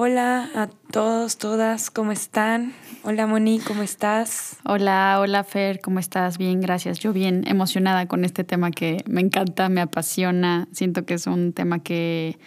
[0.00, 2.72] Hola a todos, todas, ¿cómo están?
[3.02, 4.56] Hola Moni, ¿cómo estás?
[4.64, 6.38] Hola, hola Fer, ¿cómo estás?
[6.38, 7.00] Bien, gracias.
[7.00, 10.68] Yo bien emocionada con este tema que me encanta, me apasiona.
[10.70, 12.38] Siento que es un tema que,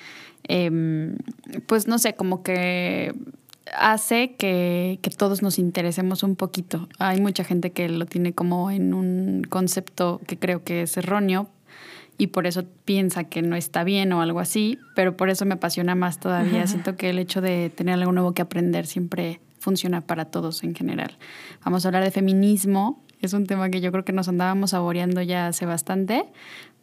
[0.47, 1.17] em,
[1.67, 3.13] pues no sé, como que
[3.77, 6.87] hace que, que, todos nos interesemos un poquito.
[6.99, 11.49] Hay mucha gente que lo tiene como en un concepto que creo que es erróneo,
[12.21, 15.55] y por eso piensa que no está bien o algo así, pero por eso me
[15.55, 16.67] apasiona más todavía.
[16.67, 20.75] Siento que el hecho de tener algo nuevo que aprender siempre funciona para todos en
[20.75, 21.17] general.
[21.65, 25.23] Vamos a hablar de feminismo, es un tema que yo creo que nos andábamos saboreando
[25.23, 26.25] ya hace bastante,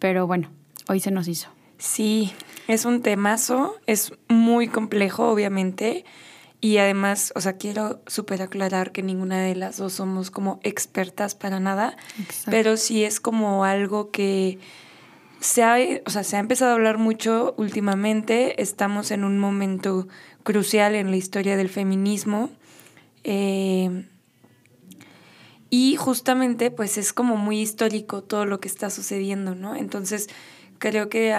[0.01, 0.51] pero bueno,
[0.89, 1.51] hoy se nos hizo.
[1.79, 2.33] Sí,
[2.67, 6.05] es un temazo, es muy complejo, obviamente.
[6.61, 11.37] Y además, o sea, quiero súper aclarar que ninguna de las dos somos como expertas
[11.37, 11.97] para nada,
[12.47, 14.59] pero sí es como algo que
[15.41, 20.09] se ha, o sea, se ha empezado a hablar mucho últimamente, estamos en un momento
[20.43, 22.51] crucial en la historia del feminismo.
[23.25, 24.07] Eh,
[25.71, 29.77] y justamente, pues es como muy histórico todo lo que está sucediendo, ¿no?
[29.77, 30.29] Entonces,
[30.79, 31.35] creo que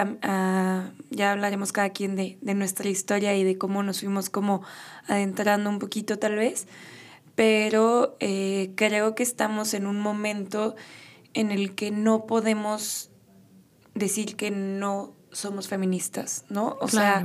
[1.10, 4.62] ya hablaremos cada quien de, de, nuestra historia y de cómo nos fuimos como
[5.08, 6.68] adentrando un poquito tal vez,
[7.34, 10.76] pero eh, creo que estamos en un momento
[11.34, 13.09] en el que no podemos
[14.00, 16.76] decir que no somos feministas, ¿no?
[16.80, 17.24] O sea,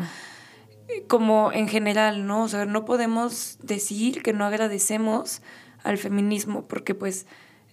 [1.07, 2.43] como en general, ¿no?
[2.43, 5.41] O sea, no podemos decir que no agradecemos
[5.83, 7.25] al feminismo, porque pues,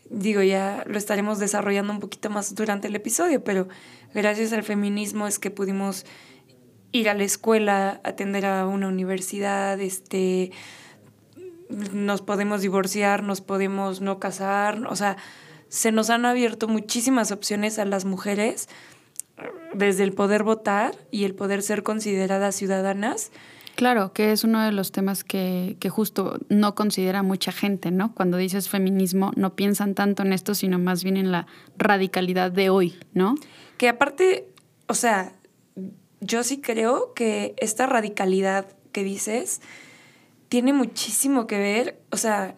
[0.09, 3.69] digo, ya lo estaremos desarrollando un poquito más durante el episodio, pero
[4.15, 6.07] gracias al feminismo es que pudimos
[6.93, 10.53] ir a la escuela, atender a una universidad, este,
[11.93, 15.17] nos podemos divorciar, nos podemos no casar, o sea,
[15.73, 18.69] se nos han abierto muchísimas opciones a las mujeres
[19.73, 23.33] desde el poder votar y el poder ser consideradas ciudadanas.
[23.75, 28.15] Claro, que es uno de los temas que, que, justo no considera mucha gente, ¿no?
[28.15, 31.47] Cuando dices feminismo, no piensan tanto en esto, sino más bien en la
[31.79, 33.35] radicalidad de hoy, ¿no?
[33.79, 34.49] Que aparte,
[34.89, 35.33] o sea,
[36.21, 39.63] yo sí creo que esta radicalidad que dices
[40.51, 42.55] tiene muchísimo que ver, o sea,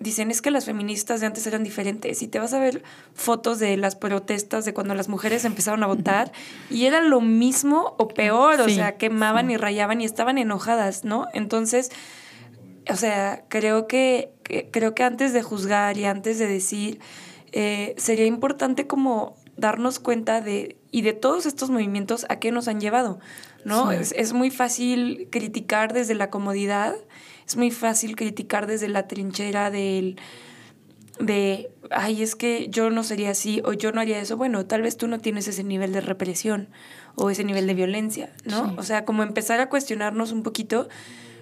[0.00, 2.82] dicen es que las feministas de antes eran diferentes y te vas a ver
[3.14, 6.32] fotos de las protestas de cuando las mujeres empezaron a votar
[6.70, 11.26] y era lo mismo o peor, o sea, quemaban y rayaban y estaban enojadas, ¿no?
[11.34, 11.90] Entonces,
[12.88, 14.32] o sea, creo que,
[14.72, 16.98] creo que antes de juzgar y antes de decir,
[17.52, 22.68] eh, sería importante como darnos cuenta de y de todos estos movimientos a qué nos
[22.68, 23.20] han llevado,
[23.66, 23.92] ¿no?
[23.92, 26.94] Es, es muy fácil criticar desde la comodidad
[27.50, 30.20] es muy fácil criticar desde la trinchera del
[31.18, 34.36] de, ay, es que yo no sería así o yo no haría eso.
[34.36, 36.68] Bueno, tal vez tú no tienes ese nivel de represión
[37.16, 38.76] o ese nivel de violencia, ¿no?
[38.78, 40.88] O sea, como empezar a cuestionarnos un poquito,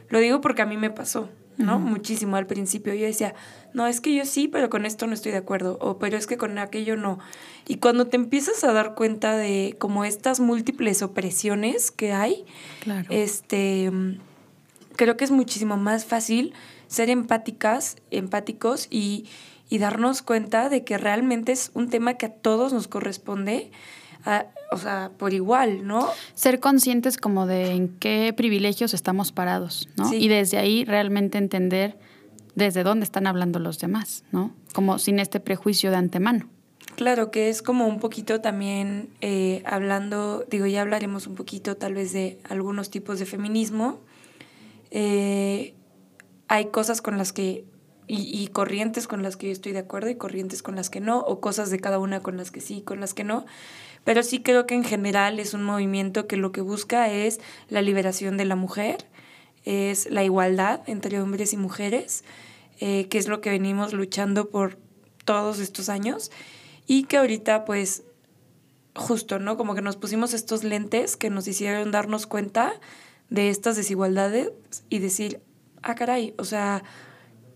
[0.09, 1.79] lo digo porque a mí me pasó, ¿no?
[1.79, 2.95] Muchísimo al principio.
[2.95, 3.35] Yo decía,
[3.75, 6.27] no, es que yo sí, pero con esto no estoy de acuerdo, o pero es
[6.27, 7.19] que con aquello no.
[7.67, 12.47] Y cuando te empiezas a dar cuenta de como estas múltiples opresiones que hay,
[12.81, 13.07] claro.
[13.11, 13.93] este
[14.99, 16.53] creo que es muchísimo más fácil
[16.89, 19.27] ser empáticas, empáticos y,
[19.71, 23.71] darnos cuenta de que realmente es un tema que a todos nos corresponde,
[24.73, 26.09] o sea, por igual, ¿no?
[26.35, 30.13] Ser conscientes como de en qué privilegios estamos parados, ¿no?
[30.13, 31.99] Y desde ahí realmente entender
[32.55, 34.53] desde dónde están hablando los demás, ¿no?
[34.73, 36.49] Como sin este prejuicio de antemano.
[36.97, 41.95] Claro, que es como un poquito también eh, hablando, digo, ya hablaremos un poquito tal
[41.95, 44.01] vez de algunos tipos de feminismo,
[44.91, 45.75] eh,
[46.49, 47.65] hay cosas con las que,
[48.07, 51.21] y, corrientes con las que yo estoy de acuerdo y corrientes con las que no,
[51.21, 53.45] o cosas de cada una con las que sí, con las que no.
[54.05, 57.83] Pero sí creo que en general es un movimiento que lo que busca es la
[57.83, 59.07] liberación de la mujer,
[59.65, 62.25] es la igualdad entre hombres y mujeres,
[62.81, 64.79] eh, que es lo que venimos luchando por
[65.27, 66.31] todos estos años
[66.87, 68.05] y que ahorita pues
[68.95, 69.57] justo, ¿no?
[69.57, 72.73] Como que nos pusimos estos lentes que nos hicieron darnos cuenta
[73.31, 74.51] de estas desigualdades
[74.89, 75.41] y decir,
[75.83, 76.83] ah, caray, o sea,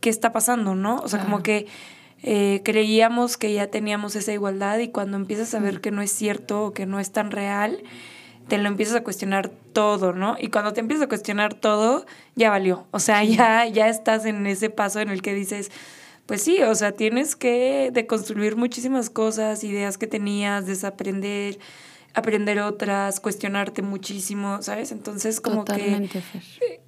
[0.00, 0.96] ¿qué está pasando, no?
[0.96, 1.66] O sea, como que
[2.22, 6.12] eh, creíamos que ya teníamos esa igualdad y cuando empiezas a ver que no es
[6.12, 7.82] cierto o que no es tan real,
[8.48, 10.36] te lo empiezas a cuestionar todo, ¿no?
[10.38, 12.04] Y cuando te empiezas a cuestionar todo,
[12.34, 12.86] ya valió.
[12.90, 15.70] O sea, ya, ya estás en ese paso en el que dices,
[16.26, 21.58] pues sí, o sea, tienes que deconstruir muchísimas cosas, ideas que tenías, desaprender,
[22.14, 24.92] aprender otras, cuestionarte muchísimo, ¿sabes?
[24.92, 26.08] Entonces como que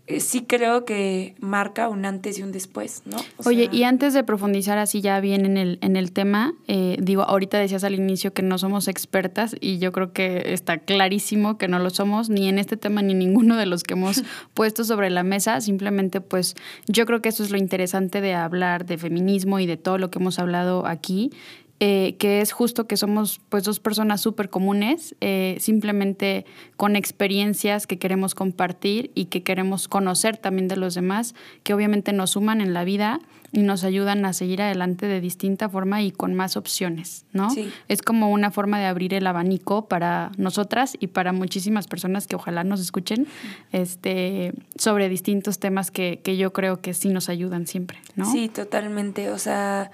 [0.06, 3.17] eh, sí creo que marca un antes y un después, ¿no?
[3.47, 7.23] Oye, y antes de profundizar así ya bien en el, en el tema, eh, digo,
[7.23, 11.69] ahorita decías al inicio que no somos expertas y yo creo que está clarísimo que
[11.69, 14.23] no lo somos, ni en este tema ni ninguno de los que hemos
[14.55, 16.55] puesto sobre la mesa, simplemente pues
[16.87, 20.11] yo creo que eso es lo interesante de hablar de feminismo y de todo lo
[20.11, 21.32] que hemos hablado aquí,
[21.81, 27.88] eh, que es justo que somos pues dos personas súper comunes, eh, simplemente con experiencias
[27.88, 31.35] que queremos compartir y que queremos conocer también de los demás,
[31.65, 35.69] que obviamente nos suman en la vida y nos ayudan a seguir adelante de distinta
[35.69, 37.49] forma y con más opciones, ¿no?
[37.88, 42.37] Es como una forma de abrir el abanico para nosotras y para muchísimas personas que
[42.37, 43.26] ojalá nos escuchen
[43.73, 48.31] este, sobre distintos temas que, que yo creo que sí nos ayudan siempre, ¿no?
[48.31, 49.31] Sí, totalmente.
[49.31, 49.91] O sea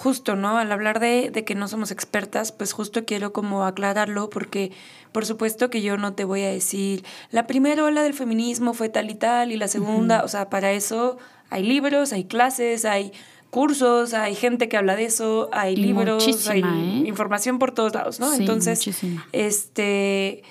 [0.00, 0.56] justo, ¿no?
[0.56, 4.72] Al hablar de, de, que no somos expertas, pues justo quiero como aclararlo porque
[5.12, 8.88] por supuesto que yo no te voy a decir, la primera ola del feminismo fue
[8.88, 11.18] tal y tal y la segunda, o sea, para eso
[11.50, 13.12] hay libros, hay clases, hay
[13.50, 17.02] cursos, hay gente que habla de eso, hay libros, hay ¿eh?
[17.06, 18.32] información por todos lados, ¿no?
[18.32, 18.88] Entonces,
[19.32, 20.42] este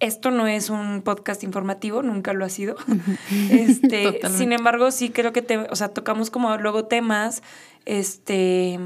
[0.00, 2.76] esto no es un podcast informativo, nunca lo ha sido.
[3.50, 7.42] este, sin embargo, sí creo que te, o sea, tocamos como luego temas
[7.84, 8.78] este,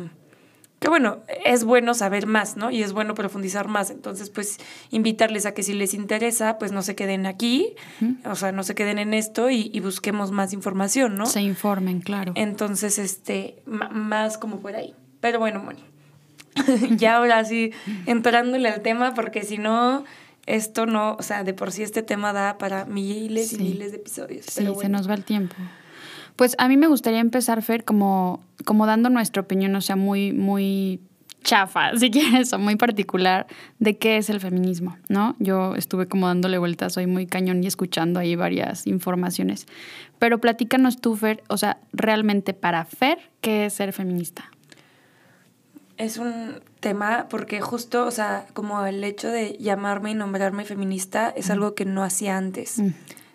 [0.79, 2.71] que bueno, es bueno saber más, ¿no?
[2.71, 3.91] Y es bueno profundizar más.
[3.91, 4.59] Entonces, pues,
[4.91, 7.75] invitarles a que si les interesa, pues no se queden aquí,
[8.25, 11.27] o sea, no se queden en esto y, busquemos más información, ¿no?
[11.27, 12.33] Se informen, claro.
[12.37, 14.95] Entonces, este, más como por ahí.
[15.21, 15.83] Pero bueno, Moni,
[16.97, 17.73] ya ahora sí,
[18.07, 20.05] entrándole al tema, porque si no,
[20.47, 23.99] esto no, o sea, de por sí este tema da para miles y miles de
[23.99, 24.47] episodios.
[24.47, 25.57] Sí, se nos va el tiempo.
[26.39, 30.33] Pues a mí me gustaría empezar, Fer, como, como dando nuestra opinión, o sea, muy,
[30.33, 31.01] muy
[31.43, 33.49] chafa, si quieres, o muy particular
[33.81, 35.35] de qué es el feminismo, ¿no?
[35.41, 39.67] Yo estuve como dándole vueltas, soy muy cañón y escuchando ahí varias informaciones.
[40.21, 44.45] Pero platícanos tú, Fer, o sea, realmente para Fer, ¿qué es ser feminista?
[45.97, 51.31] Es un tema porque justo, o sea, como el hecho de llamarme y nombrarme feminista
[51.31, 52.91] es algo que no hacía antes, mm.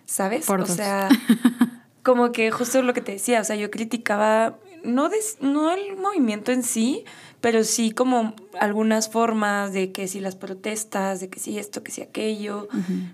[0.05, 0.49] ¿sabes?
[0.49, 1.09] o sea,
[2.03, 5.09] como que justo lo que te decía, o sea, yo criticaba, no,
[5.39, 7.05] no el movimiento en sí,
[7.39, 11.91] pero sí como algunas formas de que si las protestas, de que si esto, que
[11.91, 12.67] si aquello,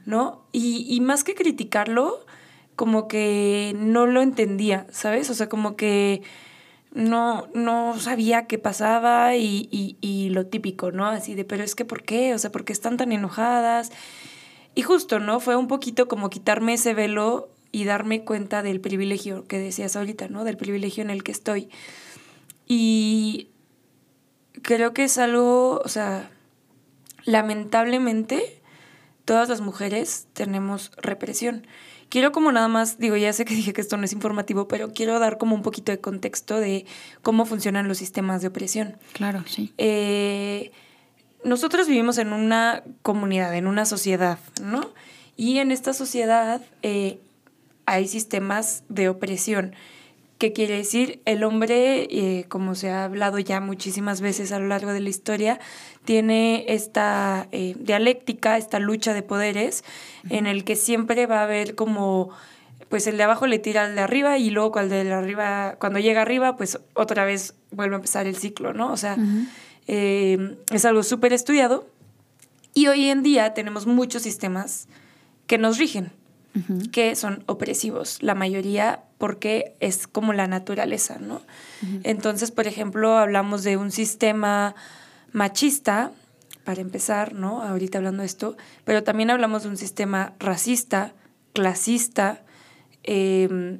[0.05, 0.43] ¿no?
[0.51, 2.25] Y, y más que criticarlo,
[2.75, 5.29] como que no lo entendía, ¿sabes?
[5.29, 6.21] O sea, como que
[6.91, 11.05] no, no sabía qué pasaba y, y, y, lo típico, ¿no?
[11.05, 12.33] Así de, pero es que ¿por qué?
[12.33, 13.91] O sea, ¿por qué están tan enojadas?
[14.75, 15.39] Y justo, ¿no?
[15.39, 20.27] Fue un poquito como quitarme ese velo y darme cuenta del privilegio que decías ahorita,
[20.27, 20.43] ¿no?
[20.43, 21.69] Del privilegio en el que estoy.
[22.67, 23.49] Y
[24.61, 26.29] creo que es algo, o sea,
[27.25, 28.61] lamentablemente
[29.25, 31.67] todas las mujeres tenemos represión.
[32.09, 34.91] Quiero como nada más, digo, ya sé que dije que esto no es informativo, pero
[34.91, 36.85] quiero dar como un poquito de contexto de
[37.21, 38.97] cómo funcionan los sistemas de opresión.
[39.13, 39.71] Claro, sí.
[39.77, 40.71] Eh,
[41.43, 44.91] nosotros vivimos en una comunidad, en una sociedad, ¿no?
[45.37, 47.19] Y en esta sociedad eh,
[47.89, 49.73] hay sistemas de opresión.
[50.37, 51.21] ¿Qué quiere decir?
[51.25, 55.09] El hombre, eh, como se ha hablado ya muchísimas veces a lo largo de la
[55.09, 55.59] historia,
[56.05, 59.83] tiene esta eh, dialéctica, esta lucha de poderes,
[60.29, 62.29] en el que siempre va a haber como,
[62.89, 65.99] pues el de abajo le tira al de arriba y luego cuando, de arriba, cuando
[65.99, 68.93] llega arriba, pues otra vez vuelve a empezar el ciclo, ¿no?
[68.93, 69.17] O sea,
[69.87, 71.87] eh, es algo súper estudiado.
[72.73, 74.87] Y hoy en día tenemos muchos sistemas
[75.47, 76.13] que nos rigen
[76.91, 81.41] que son opresivos, la mayoría porque es como la naturaleza, ¿no?
[82.03, 84.75] Entonces, por ejemplo, hablamos de un sistema
[85.31, 86.11] machista,
[86.69, 87.63] para empezar, ¿no?
[87.63, 91.13] Ahorita hablando de esto, pero también hablamos de un sistema racista,
[91.53, 92.43] clasista,
[93.03, 93.79] eh,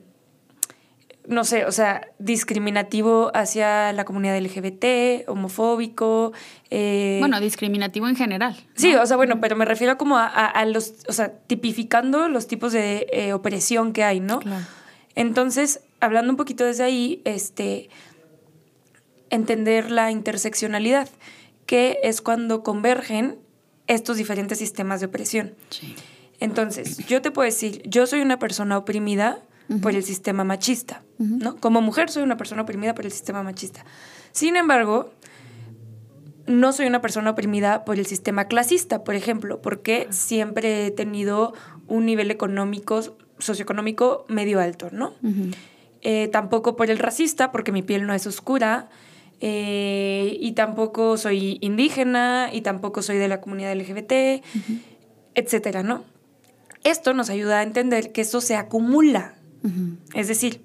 [1.30, 6.34] no sé, o sea, discriminativo hacia la comunidad LGBT, homofóbico.
[6.72, 8.58] Eh, bueno, discriminativo en general.
[8.74, 12.74] Sí, o sea, bueno, pero me refiero como a, los, o sea, tipificando los tipos
[12.74, 14.40] de eh, opresión que hay, ¿no?
[14.40, 14.66] Claro.
[15.14, 17.92] Entonces, hablando un poquito desde ahí, este,
[19.30, 21.10] entender la interseccionalidad,
[21.68, 23.38] que es cuando convergen
[23.86, 25.54] estos diferentes sistemas de opresión.
[25.70, 25.96] Sí.
[26.40, 29.44] Entonces, yo te puedo decir, yo soy una persona oprimida,
[29.82, 31.58] por el sistema machista, ¿no?
[31.58, 33.86] Como mujer soy una persona oprimida por el sistema machista.
[34.32, 35.12] Sin embargo,
[36.48, 41.54] no soy una persona oprimida por el sistema clasista, por ejemplo, porque siempre he tenido
[41.88, 43.02] un nivel económico,
[43.38, 45.14] socioeconómico medio alto, ¿no?
[46.02, 48.90] Eh, tampoco por el racista, porque mi piel no es oscura,
[49.42, 54.44] eh, y tampoco soy indígena, y tampoco soy de la comunidad LGBT,
[55.36, 56.04] etcétera, ¿no?
[56.84, 59.34] esto nos ayuda a entender que eso se acumula.
[60.14, 60.62] Es decir,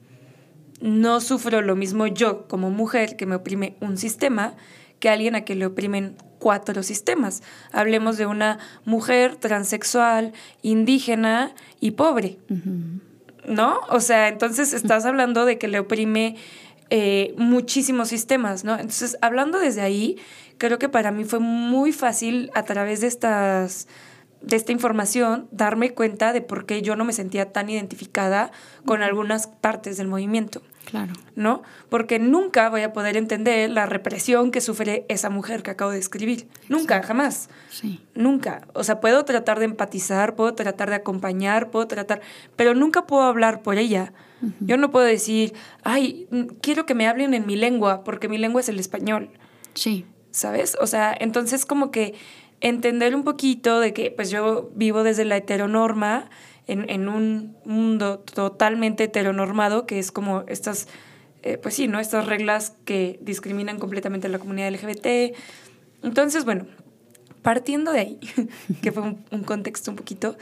[0.80, 4.54] no sufro lo mismo yo como mujer que me oprime un sistema
[4.98, 7.42] que alguien a quien le oprimen cuatro sistemas.
[7.72, 10.32] Hablemos de una mujer transexual,
[10.62, 12.38] indígena y pobre.
[13.46, 13.80] ¿No?
[13.90, 16.36] O sea, entonces estás hablando de que le oprime
[16.90, 18.74] eh, muchísimos sistemas, ¿no?
[18.74, 20.16] Entonces, hablando desde ahí,
[20.58, 23.88] creo que para mí fue muy fácil a través de estas
[24.44, 28.50] de esta información darme cuenta de por qué yo no me sentía tan identificada
[28.84, 30.62] con algunas partes del movimiento.
[30.84, 31.14] Claro.
[31.34, 31.62] ¿No?
[31.88, 35.98] Porque nunca voy a poder entender la represión que sufre esa mujer que acabo de
[35.98, 36.46] escribir.
[36.68, 37.48] Nunca, jamás.
[37.70, 38.04] Sí.
[38.14, 38.68] Nunca.
[38.74, 42.20] O sea, puedo tratar de empatizar, puedo tratar de acompañar, puedo tratar,
[42.54, 44.12] pero nunca puedo hablar por ella.
[44.60, 46.28] Yo no puedo decir, ay,
[46.60, 49.30] quiero que me hablen en mi lengua, porque mi lengua es el español.
[49.72, 50.04] Sí.
[50.32, 50.76] ¿Sabes?
[50.80, 52.14] O sea, entonces como que
[52.64, 56.30] entender un poquito de que pues yo vivo desde la heteronorma
[56.66, 60.88] en, en un mundo totalmente heteronormado, que es como estas,
[61.42, 62.00] eh, pues sí, ¿no?
[62.00, 65.36] Estas reglas que discriminan completamente a la comunidad LGBT.
[66.02, 66.66] Entonces, bueno,
[67.42, 68.20] partiendo de ahí,
[68.82, 70.38] que fue un, contexto un poquito,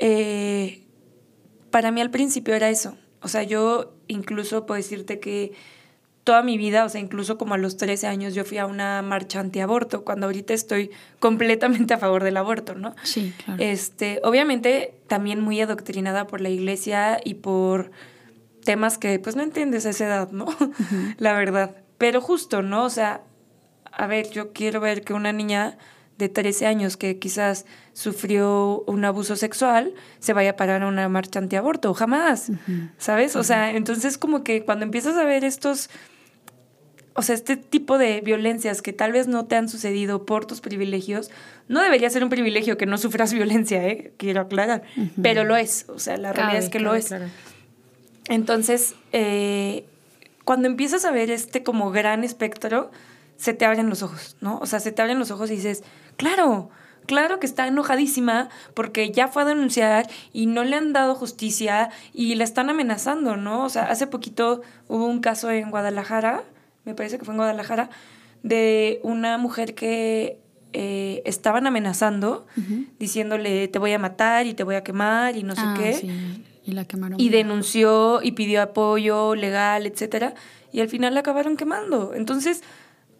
[0.00, 0.82] eh,
[1.70, 2.96] para mí al principio era eso.
[3.22, 5.52] O sea, yo incluso puedo decirte que
[6.24, 9.02] toda mi vida, o sea, incluso como a los 13 años yo fui a una
[9.02, 12.94] marcha antiaborto, cuando ahorita estoy completamente a favor del aborto, ¿no?
[13.02, 13.62] Sí, claro.
[13.62, 17.90] Este, obviamente también muy adoctrinada por la iglesia y por
[18.64, 20.46] temas que pues no entiendes a esa edad, ¿no?
[21.18, 21.76] la verdad.
[21.98, 22.84] Pero justo, ¿no?
[22.84, 23.22] O sea,
[23.92, 25.78] a ver, yo quiero ver que una niña
[26.20, 31.08] de 13 años que quizás sufrió un abuso sexual se vaya a parar a una
[31.08, 32.52] marcha antiaborto, jamás,
[32.98, 33.34] ¿sabes?
[33.34, 35.90] O sea, entonces como que cuando empiezas a ver estos
[37.14, 40.60] o sea, este tipo de violencias que tal vez no te han sucedido por tus
[40.60, 41.30] privilegios,
[41.68, 44.12] no debería ser un privilegio que no sufras violencia, ¿eh?
[44.16, 44.82] quiero aclarar,
[45.20, 47.12] pero lo es, o sea, la realidad es que lo es.
[48.28, 49.84] Entonces, eh,
[50.44, 52.90] cuando empiezas a ver este como gran espectro,
[53.40, 54.58] se te abren los ojos, ¿no?
[54.58, 55.82] O sea, se te abren los ojos y dices,
[56.20, 56.70] claro,
[57.06, 61.90] claro que está enojadísima porque ya fue a denunciar y no le han dado justicia
[62.14, 63.64] y la están amenazando, ¿no?
[63.64, 66.44] O sea, hace poquito hubo un caso en Guadalajara,
[66.84, 67.90] me parece que fue en Guadalajara,
[68.42, 70.38] de una mujer que
[70.72, 72.46] eh, estaban amenazando,
[72.98, 76.32] diciéndole te voy a matar y te voy a quemar y no sé ah, qué.
[76.64, 77.18] Y la quemaron.
[77.18, 80.34] Y denunció y pidió apoyo legal, etcétera,
[80.72, 82.14] y al final la acabaron quemando.
[82.14, 82.62] Entonces,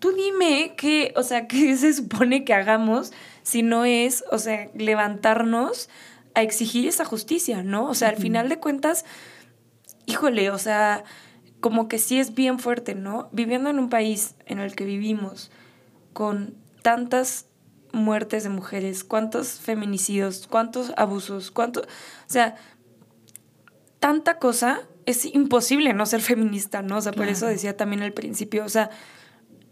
[0.01, 4.69] tú dime qué, o sea, qué se supone que hagamos si no es, o sea,
[4.75, 5.89] levantarnos
[6.35, 7.89] a exigir esa justicia, ¿no?
[7.89, 9.05] O sea, al final de cuentas,
[10.07, 11.05] híjole, o sea,
[11.61, 13.29] como que sí es bien fuerte, ¿no?
[13.33, 15.51] Viviendo en un país en el que vivimos
[16.13, 17.47] con tantas
[17.93, 21.85] muertes de mujeres, cuántos feminicidios, cuántos abusos, cuánto, o
[22.27, 22.55] sea,
[23.99, 26.99] tanta cosa, es imposible no ser feminista, ¿no?
[26.99, 28.91] O sea, por eso decía también al principio, o sea,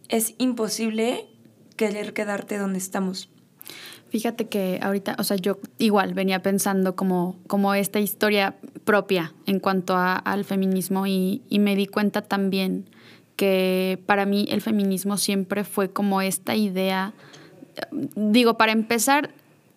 [0.09, 1.27] es imposible
[1.77, 3.31] querer quedarte donde estamos.
[4.11, 9.61] Fíjate que ahorita, o sea, yo igual venía pensando como, como esta historia propia en
[9.61, 12.89] cuanto a, al feminismo y, y, me di cuenta también
[13.37, 17.13] que para mí el feminismo siempre fue como esta idea,
[17.93, 19.31] digo, para empezar,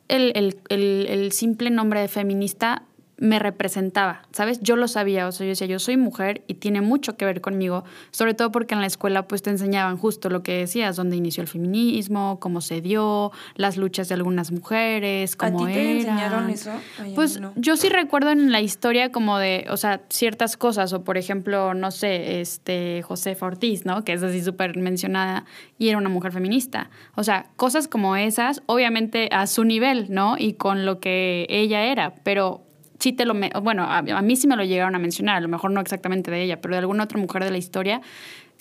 [0.07, 2.83] el, el, el, el simple nombre de feminista
[3.21, 4.61] me representaba, ¿sabes?
[4.61, 7.39] Yo lo sabía, o sea, yo decía, yo soy mujer y tiene mucho que ver
[7.39, 11.17] conmigo, sobre todo porque en la escuela pues te enseñaban justo lo que decías, dónde
[11.17, 15.91] inició el feminismo, cómo se dio, las luchas de algunas mujeres, cómo ¿A ti te
[15.99, 16.71] enseñaron eso?
[17.13, 21.19] pues yo sí recuerdo en la historia como de, o sea, ciertas cosas, o por
[21.19, 24.03] ejemplo, no sé, este Josefa Ortiz, ¿no?
[24.03, 25.45] Que es así súper mencionada
[25.77, 26.89] y era una mujer feminista.
[27.13, 30.37] O sea, cosas como esas, obviamente a su nivel, ¿no?
[30.39, 32.63] Y con lo que ella era, pero
[33.01, 35.71] sí te lo, bueno, a, mí sí me lo llegaron a mencionar, a lo mejor
[35.71, 38.01] no exactamente de ella, pero de alguna otra mujer de la historia,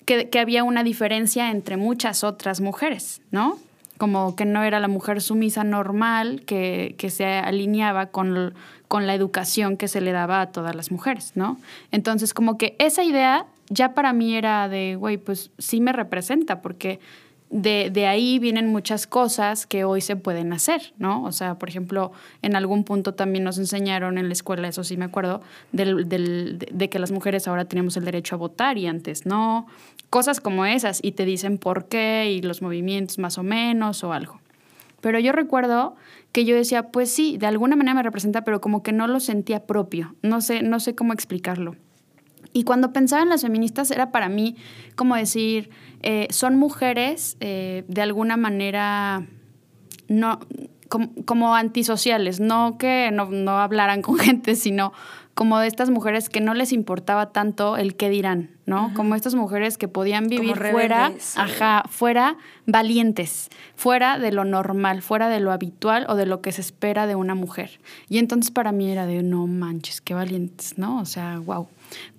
[0.05, 3.59] que, que había una diferencia entre muchas otras mujeres, ¿no?
[3.99, 8.55] Como que no era la mujer sumisa normal que, que se alineaba con,
[8.87, 11.59] con la educación que se le daba a todas las mujeres, ¿no?
[11.91, 16.61] Entonces, como que esa idea ya para mí era de, güey, pues sí me representa,
[16.61, 16.99] porque
[17.51, 21.23] de, de, ahí vienen muchas cosas que hoy se pueden hacer, ¿no?
[21.25, 24.95] O sea, por ejemplo, en algún punto también nos enseñaron en la escuela, eso sí
[24.95, 25.41] me acuerdo,
[25.71, 29.67] del, del, de que las mujeres ahora tenemos el derecho a votar y antes no.
[30.09, 34.13] Cosas como esas, y te dicen por qué y los movimientos más o menos o
[34.13, 34.39] algo.
[35.01, 35.95] Pero yo recuerdo
[36.31, 39.19] que yo decía, pues sí, de alguna manera me representa, pero como que no lo
[39.19, 40.15] sentía propio.
[40.21, 41.75] No sé, no sé cómo explicarlo.
[42.53, 44.55] Y cuando pensaba en las feministas era para mí
[44.95, 45.69] como decir,
[46.01, 49.25] eh, son mujeres eh, de alguna manera
[50.07, 50.39] no
[51.25, 54.91] como, antisociales, no que no, no hablaran con gente, sino
[55.33, 58.91] como de estas mujeres que no les importaba tanto el qué dirán, ¿no?
[58.93, 65.29] Como estas mujeres que podían vivir fuera, ajá, fuera valientes, fuera de lo normal, fuera
[65.29, 67.79] de lo habitual o de lo que se espera de una mujer.
[68.09, 70.99] Y entonces para mí era de, no manches, qué valientes, ¿no?
[70.99, 71.67] O sea, wow.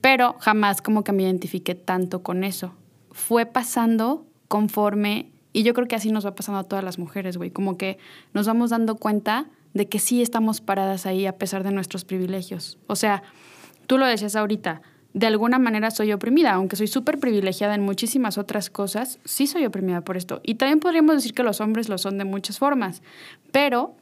[0.01, 2.75] Pero jamás como que me identifiqué tanto con eso.
[3.11, 7.37] Fue pasando conforme, y yo creo que así nos va pasando a todas las mujeres,
[7.37, 7.99] güey, como que
[8.35, 12.79] nos vamos dando cuenta de que sí estamos paradas ahí a pesar de nuestros privilegios.
[12.87, 13.23] O sea,
[13.87, 14.83] tú lo decías ahorita,
[15.15, 19.67] de alguna manera soy oprimida, aunque soy súper privilegiada en muchísimas otras cosas, sí soy
[19.67, 20.41] oprimida por esto.
[20.43, 23.03] Y también podríamos decir que los hombres lo son de muchas formas,
[23.51, 23.95] pero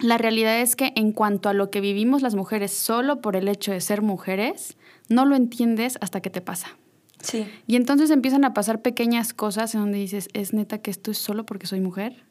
[0.00, 3.48] la realidad es que en cuanto a lo que vivimos las mujeres solo por el
[3.48, 4.76] hecho de ser mujeres,
[5.08, 6.76] no lo entiendes hasta que te pasa.
[7.20, 7.46] Sí.
[7.66, 11.18] Y entonces empiezan a pasar pequeñas cosas en donde dices, ¿es neta que esto es
[11.18, 12.24] solo porque soy mujer?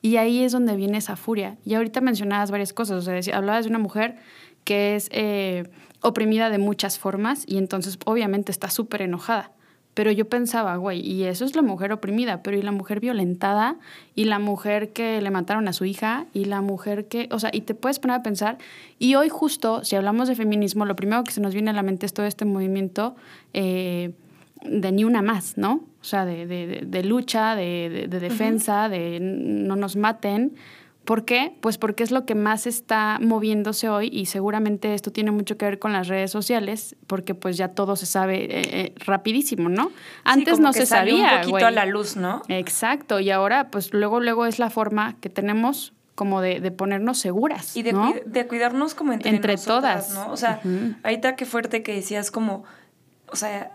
[0.00, 1.58] Y ahí es donde viene esa furia.
[1.64, 4.16] Y ahorita mencionabas varias cosas, o sea, hablabas de una mujer
[4.64, 5.68] que es eh,
[6.00, 9.52] oprimida de muchas formas y entonces obviamente está súper enojada.
[9.94, 13.76] Pero yo pensaba, güey, y eso es la mujer oprimida, pero y la mujer violentada,
[14.14, 17.50] y la mujer que le mataron a su hija, y la mujer que, o sea,
[17.52, 18.56] y te puedes poner a pensar,
[18.98, 21.82] y hoy justo, si hablamos de feminismo, lo primero que se nos viene a la
[21.82, 23.16] mente es todo este movimiento
[23.52, 24.12] eh,
[24.64, 25.84] de ni una más, ¿no?
[26.00, 30.54] O sea, de, de, de lucha, de, defensa, de no nos maten.
[31.04, 31.56] ¿Por qué?
[31.60, 35.64] Pues porque es lo que más está moviéndose hoy y seguramente esto tiene mucho que
[35.64, 39.90] ver con las redes sociales, porque pues ya todo se sabe eh, eh, rapidísimo, ¿no?
[40.22, 41.40] Antes no se sabía.
[41.40, 42.42] Un poquito a la luz, ¿no?
[42.48, 47.76] Exacto, y ahora pues luego, luego es la forma que tenemos como de, ponernos seguras.
[47.76, 50.30] Y de, de cuidarnos como entre, entre todas, ¿no?
[50.30, 50.60] O sea,
[51.02, 52.64] ahí está qué fuerte que decías como,
[53.26, 53.72] o sea,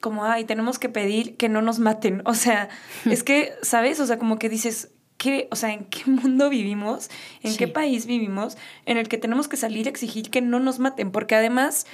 [0.00, 2.22] como, ay, tenemos que pedir que no nos maten.
[2.26, 2.68] O sea,
[3.04, 4.00] es que, ¿sabes?
[4.00, 7.10] O sea, como que dices, ¿qué, o sea, ¿en qué mundo vivimos?
[7.42, 8.56] ¿En qué país vivimos?
[8.86, 11.10] En el que tenemos que salir a exigir que no nos maten.
[11.10, 11.86] Porque además,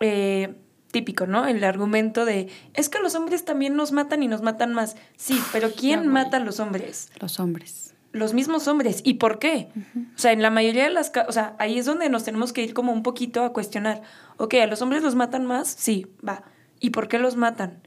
[0.00, 0.54] eh,
[0.90, 1.46] típico, ¿no?
[1.46, 4.96] El argumento de, es que los hombres también nos matan y nos matan más.
[5.16, 7.10] Sí, pero ¿quién mata a los hombres?
[7.20, 7.94] Los hombres.
[8.12, 9.02] Los mismos hombres.
[9.04, 9.68] ¿Y por qué?
[10.16, 11.12] O sea, en la mayoría de las...
[11.28, 14.02] O sea, ahí es donde nos tenemos que ir como un poquito a cuestionar.
[14.36, 15.68] Ok, ¿a los hombres los matan más?
[15.68, 16.42] Sí, va
[16.80, 17.82] ¿Y por qué los matan?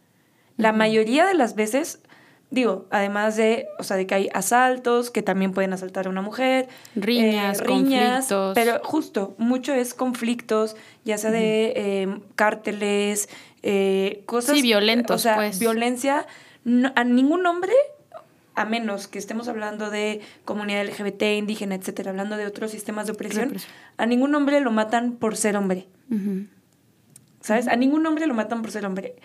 [0.56, 2.00] La mayoría de las veces,
[2.54, 6.22] digo, además de, o sea, de que hay asaltos, que también pueden asaltar a una
[6.22, 8.54] mujer, riñas, eh, riñas conflictos.
[8.54, 13.28] pero justo, mucho es conflictos, ya sea de eh, cárteles,
[13.64, 14.56] eh, cosas...
[14.56, 15.58] Sí, violentos, O sea, pues.
[15.58, 16.28] violencia,
[16.96, 17.74] a ningún hombre
[18.54, 23.14] a menos que estemos hablando de comunidad LGBT, indígena, etcétera, hablando de otros sistemas de
[23.14, 23.56] opresión,
[23.98, 25.88] a ningún hombre lo matan por ser hombre.
[27.42, 27.68] ¿Sabes?
[27.68, 29.16] A ningún hombre lo matan por ser hombre.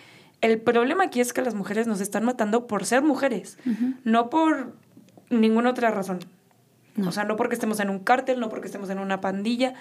[0.41, 3.57] El problema aquí es que las mujeres nos están matando por ser mujeres,
[4.03, 4.73] no por
[5.29, 6.19] ninguna otra razón.
[7.05, 9.73] O sea, no porque estemos en un cártel, no porque estemos en una pandilla,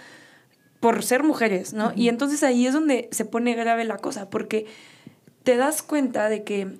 [0.81, 1.93] por ser mujeres, ¿no?
[1.95, 4.67] Y entonces ahí es donde se pone grave la cosa, porque
[5.43, 6.77] te das cuenta de que,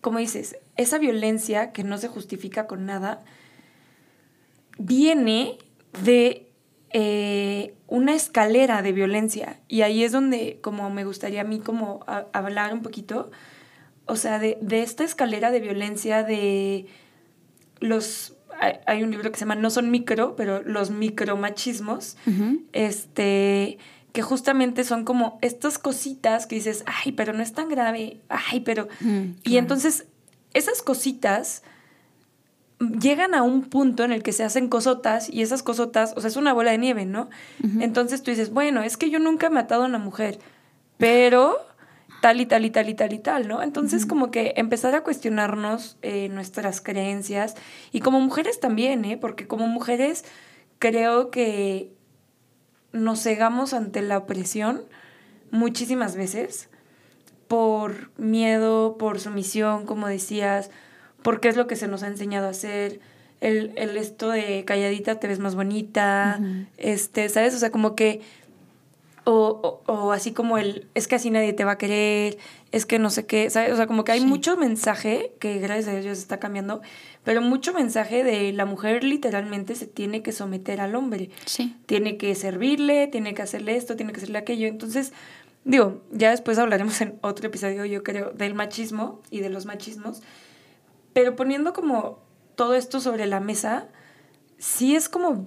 [0.00, 3.20] como dices, esa violencia que no se justifica con nada,
[4.78, 5.58] viene
[6.04, 6.51] de
[6.92, 9.60] eh, una escalera de violencia.
[9.68, 13.30] Y ahí es donde como me gustaría a mí como hablar un poquito,
[14.06, 16.86] o sea, de, esta escalera de violencia de
[17.80, 18.36] los...
[18.86, 22.16] Hay, un libro que se llama No son micro, pero los micromachismos,
[22.72, 23.78] este,
[24.12, 28.60] que justamente son como estas cositas que dices, ay, pero no es tan grave, ay,
[28.60, 28.88] pero...
[29.42, 30.06] y entonces
[30.52, 31.62] esas cositas
[32.98, 36.28] llegan a un punto en el que se hacen cosotas y esas cosotas, o sea,
[36.28, 37.28] es una bola de nieve, ¿no?
[37.80, 40.38] Entonces tú dices, bueno, es que yo nunca he matado a una mujer,
[40.98, 41.56] pero
[42.20, 43.62] tal y tal y tal y tal y tal, ¿no?
[43.62, 47.56] Entonces como que empezar a cuestionarnos eh, nuestras creencias
[47.90, 49.16] y como mujeres también, ¿eh?
[49.16, 50.24] Porque como mujeres
[50.78, 51.92] creo que
[52.92, 54.82] nos cegamos ante la opresión
[55.50, 56.68] muchísimas veces
[57.48, 60.70] por miedo, por sumisión, como decías,
[61.22, 63.00] porque es lo que se nos ha enseñado a hacer.
[63.40, 66.40] El, el esto de calladita te ves más bonita,
[66.76, 67.54] este, ¿sabes?
[67.54, 68.20] O sea, como que,
[69.24, 72.38] o, o, o, así como el, es que así nadie te va a querer,
[72.70, 73.72] es que no sé qué, ¿sabes?
[73.72, 76.82] O sea, como que hay mucho mensaje, que gracias a Dios está cambiando,
[77.24, 81.30] pero mucho mensaje de la mujer literalmente se tiene que someter al hombre.
[81.44, 81.76] Sí.
[81.86, 84.66] Tiene que servirle, tiene que hacerle esto, tiene que hacerle aquello.
[84.66, 85.12] Entonces,
[85.64, 90.22] digo, ya después hablaremos en otro episodio, yo creo, del machismo y de los machismos.
[91.12, 92.18] Pero poniendo como
[92.54, 93.88] todo esto sobre la mesa,
[94.58, 95.46] sí es como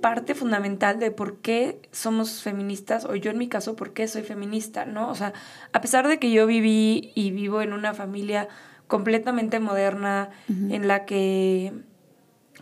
[0.00, 4.22] parte fundamental de por qué somos feministas, o yo en mi caso, por qué soy
[4.22, 5.10] feminista, ¿no?
[5.10, 5.32] O sea,
[5.72, 8.48] a pesar de que yo viví y vivo en una familia
[8.86, 11.72] completamente moderna, en la que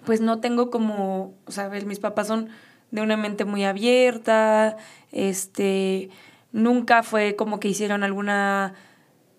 [0.04, 2.48] pues no tengo como, o sea, mis papás son
[2.90, 4.76] de una mente muy abierta,
[5.12, 6.10] este,
[6.52, 8.74] nunca fue como que hicieron alguna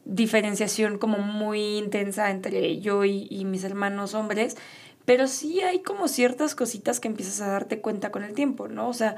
[0.09, 4.57] diferenciación como muy intensa entre yo y, mis hermanos hombres,
[5.05, 8.89] pero sí hay como ciertas cositas que empiezas a darte cuenta con el tiempo, ¿no?
[8.89, 9.15] O sea,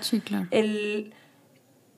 [0.51, 1.13] el,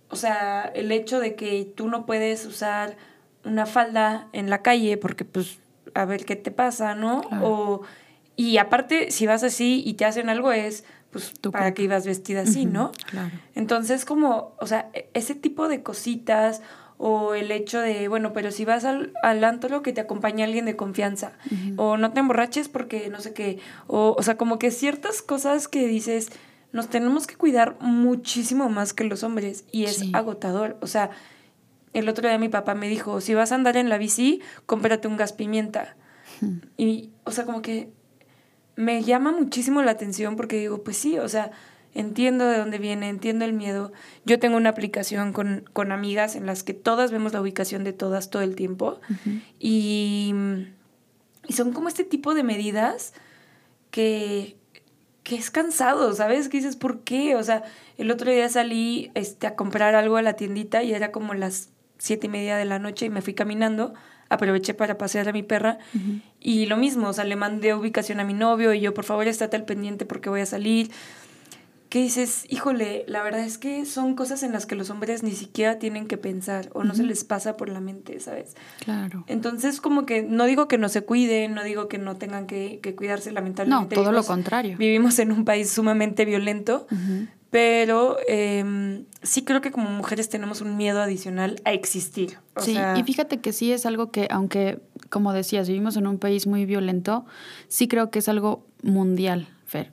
[0.09, 2.97] o sea, el hecho de que tú no puedes usar
[3.43, 5.57] una falda en la calle porque pues
[5.95, 7.21] a ver qué te pasa, ¿no?
[7.41, 7.81] O
[8.35, 12.41] y aparte si vas así y te hacen algo es pues para que ibas vestida
[12.41, 12.91] así, ¿no?
[13.05, 13.29] Claro.
[13.53, 16.61] Entonces como, o sea, e, ese tipo de cositas
[17.05, 20.63] o el hecho de, bueno, pero si vas al, al antro que te acompañe alguien
[20.63, 21.33] de confianza,
[21.75, 25.67] o no te emborraches porque no sé qué, o, o sea, como que ciertas cosas
[25.67, 26.29] que dices,
[26.71, 31.09] nos tenemos que cuidar muchísimo más que los hombres y es agotador, o sea,
[31.91, 35.09] el otro día mi papá me dijo, si vas a andar en la bici, cómprate
[35.09, 35.97] un gas pimienta.
[36.77, 37.89] Y, o sea, como que
[38.77, 41.51] me llama muchísimo la atención porque digo, pues sí, o sea,
[41.93, 43.91] entiendo de dónde viene, entiendo el miedo.
[44.25, 47.93] Yo tengo una aplicación con, con amigas en las que todas vemos la ubicación de
[47.93, 48.99] todas todo el tiempo
[49.59, 50.33] y,
[51.47, 53.13] y, son como este tipo de medidas
[53.91, 54.57] que,
[55.23, 56.49] que es cansado, ¿sabes?
[56.49, 57.35] Que dices, ¿por qué?
[57.35, 57.63] O sea,
[57.97, 61.69] el otro día salí este, a comprar algo a la tiendita y era como las
[61.97, 63.93] siete y media de la noche y me fui caminando
[64.33, 65.77] aproveché para pasear a mi perra
[66.39, 69.27] y lo mismo, o sea, le mandé ubicación a mi novio y yo, por favor,
[69.27, 70.91] estate al pendiente porque voy a salir
[71.93, 75.33] que dices, híjole, la verdad es que son cosas en las que los hombres ni
[75.33, 78.55] siquiera tienen que pensar o no se les pasa por la mente, ¿sabes?
[78.83, 79.25] Claro.
[79.27, 82.79] Entonces, como que no digo que no se cuiden, no digo que no tengan que,
[82.97, 83.95] cuidarse, lamentablemente.
[83.95, 84.75] No, todo lo contrario.
[84.75, 86.87] Vivimos en un país sumamente violento,
[87.51, 92.39] pero em, sí creo que como mujeres tenemos un miedo adicional a existir.
[92.57, 94.79] sí, y fíjate que sí es algo que, aunque,
[95.11, 97.27] como decías, vivimos en un país muy violento,
[97.67, 99.47] sí creo que es algo mundial.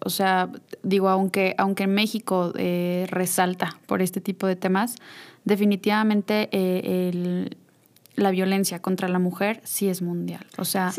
[0.05, 0.51] O sea,
[0.83, 4.97] digo, aunque, aunque en México eh, resalta por este tipo de temas,
[5.45, 7.51] definitivamente eh,
[8.21, 10.45] la violencia contra la mujer sí es mundial.
[10.59, 10.93] O sea,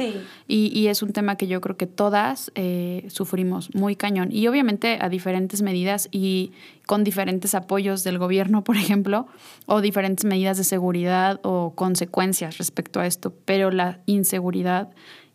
[0.47, 4.29] y, es un tema que yo creo que todas eh, sufrimos muy cañón.
[4.31, 6.51] Y obviamente a diferentes medidas y
[6.87, 9.27] con diferentes apoyos del gobierno, por ejemplo,
[9.65, 13.33] o diferentes medidas de seguridad o consecuencias respecto a esto.
[13.45, 14.89] Pero la inseguridad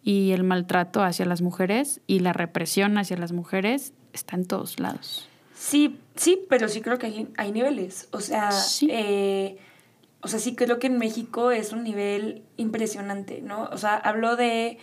[0.07, 4.79] y el maltrato hacia las mujeres y la represión hacia las mujeres está en todos
[4.79, 5.29] lados.
[5.53, 8.07] Sí, sí, pero sí creo que hay, niveles.
[8.13, 8.51] O sea,
[8.89, 9.59] eh,
[10.21, 13.65] o sea, sí creo que en México es un nivel impresionante, ¿no?
[13.73, 14.79] O sea, hablo de,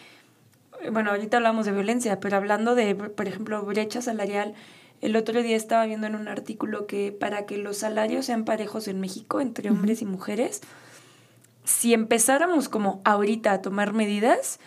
[0.92, 4.56] bueno, ahorita hablamos de violencia, pero hablando de, por ejemplo, brecha salarial,
[5.00, 8.90] el otro día estaba viendo en un artículo que para que los salarios sean parejos
[8.90, 10.60] en México entre hombres y mujeres,
[11.64, 14.60] si empezáramos como ahorita a tomar medidas,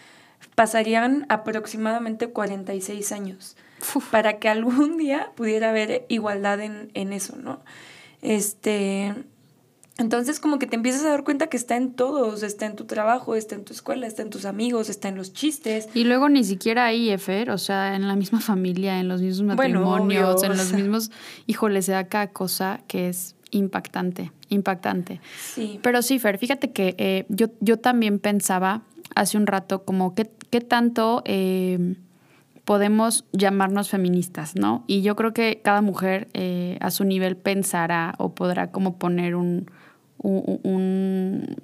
[0.54, 3.56] pasarían aproximadamente 46 años
[4.10, 7.60] para que algún día pudiera haber igualdad en, en eso, ¿no?
[8.22, 9.14] Este,
[9.98, 12.84] entonces como que te empiezas a dar cuenta que está en todos, está en tu
[12.84, 15.88] trabajo, está en tu escuela, está en tus amigos, está en los chistes.
[15.94, 19.56] Y luego ni siquiera ahí, Efer, o sea, en la misma familia, en los mismos
[19.56, 21.10] matrimonios, en los mismos,
[21.46, 25.20] híjole, se da cada cosa que es impactante, impactante.
[25.54, 25.78] Sí.
[25.82, 28.82] Pero sí, Fer, fíjate que eh, yo, yo también pensaba
[29.16, 31.96] hace un rato como qué, qué tanto eh,
[32.64, 34.84] podemos llamarnos feministas, ¿no?
[34.86, 39.34] Y yo creo que cada mujer eh, a su nivel pensará o podrá como poner
[39.34, 39.70] un,
[40.18, 41.56] un,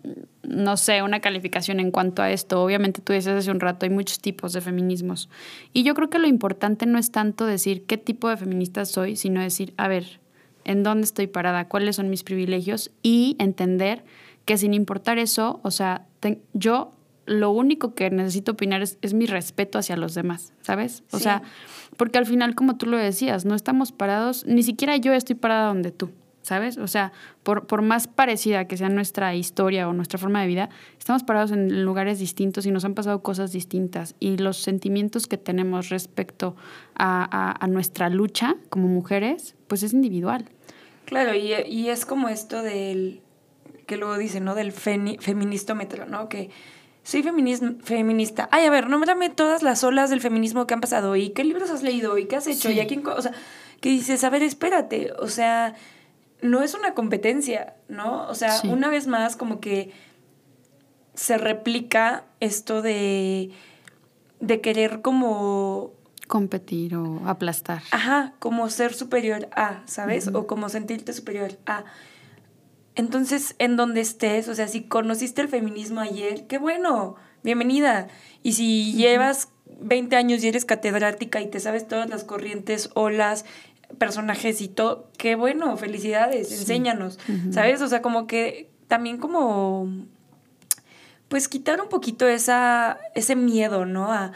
[0.43, 2.63] no sé, una calificación en cuanto a esto.
[2.63, 5.29] Obviamente tú dices hace un rato, hay muchos tipos de feminismos.
[5.73, 9.17] Y yo creo que lo importante no es tanto decir qué tipo de feminista soy,
[9.17, 10.21] sino decir, a ver,
[10.65, 11.69] ¿en dónde estoy parada?
[11.69, 12.93] ¿Cuáles son mis privilegios?
[13.03, 14.05] Y entender
[14.45, 16.07] que sin importar eso, o sea,
[16.53, 16.93] yo
[17.27, 21.05] lo único que necesito opinar es, mi respeto hacia los demás, ¿sabes?
[21.13, 21.43] O sea,
[21.97, 25.69] porque al final, como tú lo decías, no estamos parados, ni siquiera yo estoy parada
[25.69, 26.11] donde tú,
[26.43, 26.79] ¿sabes?
[26.79, 30.69] O sea, por, por más parecida que sea nuestra historia o nuestra forma de vida,
[30.99, 34.17] estamos parados en lugares distintos y nos han pasado cosas distintas.
[34.19, 36.57] Y los sentimientos que tenemos respecto
[36.95, 40.47] a, a, nuestra lucha como mujeres, pues es individual.
[41.05, 43.21] Claro, y, y es como esto del,
[43.87, 44.55] que luego dice, ¿no?
[44.55, 46.29] Del feministómetro, ¿no?
[46.29, 46.51] Que
[47.03, 48.49] soy feminista.
[48.53, 51.71] Ay, a ver, nómbrame todas las olas del feminismo que han pasado y qué libros
[51.71, 53.33] has leído y qué has hecho y a quién, o sea,
[53.81, 55.75] que dices, a ver, espérate, o sea,
[56.41, 58.29] no es una competencia, ¿no?
[58.29, 59.93] O sea, una vez más como que
[61.15, 63.53] se replica esto de
[64.43, 65.93] de querer como
[66.27, 67.83] competir o aplastar.
[67.93, 70.29] Ajá, como ser superior a, ¿sabes?
[70.29, 71.85] O como sentirte superior a.
[72.95, 78.09] Entonces, en donde estés, o sea, si conociste el feminismo ayer, qué bueno, bienvenida.
[78.43, 79.49] Y si llevas
[79.81, 83.45] 20 años y eres catedrática y te sabes todas las corrientes, olas,
[83.99, 87.19] personajes y todo, qué bueno, felicidades, enséñanos,
[87.51, 87.81] ¿sabes?
[87.83, 89.89] O sea, como que también como,
[91.29, 94.13] pues quitar un poquito esa, ese miedo, ¿no?
[94.13, 94.33] A,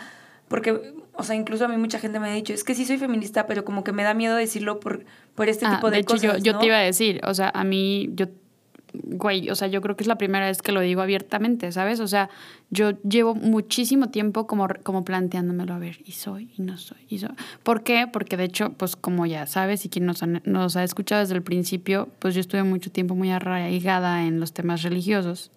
[0.48, 2.98] porque, o sea, incluso a mí mucha gente me ha dicho, es que sí soy
[2.98, 6.00] feminista, pero como que me da miedo decirlo por, por este ah, tipo de, de
[6.02, 8.26] hecho, Yo, yo te iba a decir, o sea, a mí, yo
[8.92, 12.00] güey, o sea, yo creo que es la primera vez que lo digo abiertamente, ¿sabes?
[12.00, 12.30] O sea,
[12.70, 17.18] yo llevo muchísimo tiempo como, como planteándomelo, a ver, y soy, y no soy, y
[17.18, 17.30] soy.
[17.62, 18.06] ¿Por qué?
[18.12, 21.42] Porque de hecho, pues como ya sabes, y quien nos nos ha escuchado desde el
[21.42, 25.50] principio, pues yo estuve mucho tiempo muy arraigada en los temas religiosos.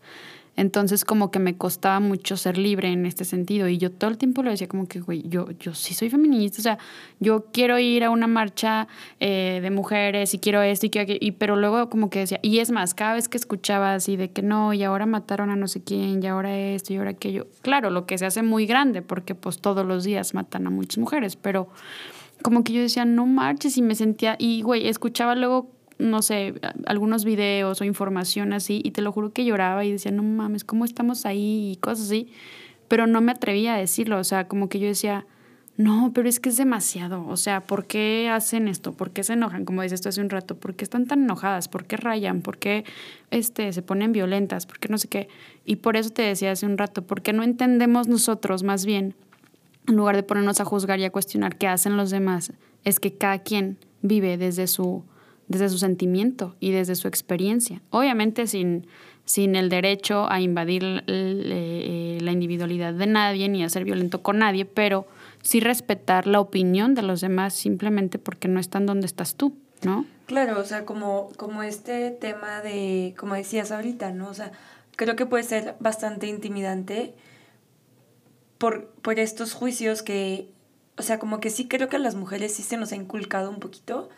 [0.60, 4.18] Entonces como que me costaba mucho ser libre en este sentido y yo todo el
[4.18, 6.78] tiempo lo decía como que, güey, yo, yo sí soy feminista, o sea,
[7.22, 8.90] yo quiero ir a una marcha
[9.22, 12.60] eh, de mujeres y quiero esto y quiero aquello, pero luego como que decía, y
[12.60, 15.70] es más, cada vez que escuchaba así de que no, y ahora mataron a no
[15.70, 19.02] sé quién, y ahora esto y ahora aquello, claro, lo que se hace muy grande
[19.02, 21.70] porque pues todos los días matan a muchas mujeres, pero
[22.42, 26.56] como que yo decía, no marches y me sentía, y güey, escuchaba luego no sé,
[26.86, 30.64] algunos videos o información así y te lo juro que lloraba y decía, no mames,
[30.64, 31.74] ¿cómo estamos ahí?
[31.74, 32.32] y cosas así,
[32.88, 35.26] pero no me atrevía a decirlo, o sea, como que yo decía,
[35.76, 38.94] no, pero es que es demasiado, o sea, ¿por qué hacen esto?
[38.94, 39.64] ¿Por qué se enojan?
[39.64, 41.70] Como dices esto hace un rato, ¿por qué están tan enojadas?
[41.70, 42.42] ¿Por qué rayan?
[42.42, 42.84] ¿Por qué
[43.32, 44.66] este, se ponen violentas?
[44.66, 45.30] ¿Por qué no sé qué?
[45.66, 49.16] Y por eso te decía hace un rato, porque no entendemos nosotros más bien,
[49.88, 52.52] en lugar de ponernos a juzgar y a cuestionar qué hacen los demás,
[52.84, 55.04] es que cada quien vive desde su
[55.50, 57.82] desde su sentimiento y desde su experiencia.
[57.90, 58.88] Obviamente sin,
[59.26, 64.40] sin el derecho a invadir eh, la individualidad de nadie ni a ser violento con
[64.40, 65.08] nadie, pero
[65.42, 70.06] sí respetar la opinión de los demás simplemente porque no están donde estás tú, ¿no?
[70.28, 74.30] Claro, o sea, como, como este tema de, como decías ahorita, ¿no?
[74.30, 74.52] O sea,
[74.96, 77.16] creo que puede ser bastante intimidante
[78.60, 80.52] por, por estos juicios que,
[80.98, 83.50] o sea, como que sí creo que a las mujeres sí se nos ha inculcado
[83.50, 84.10] un poquito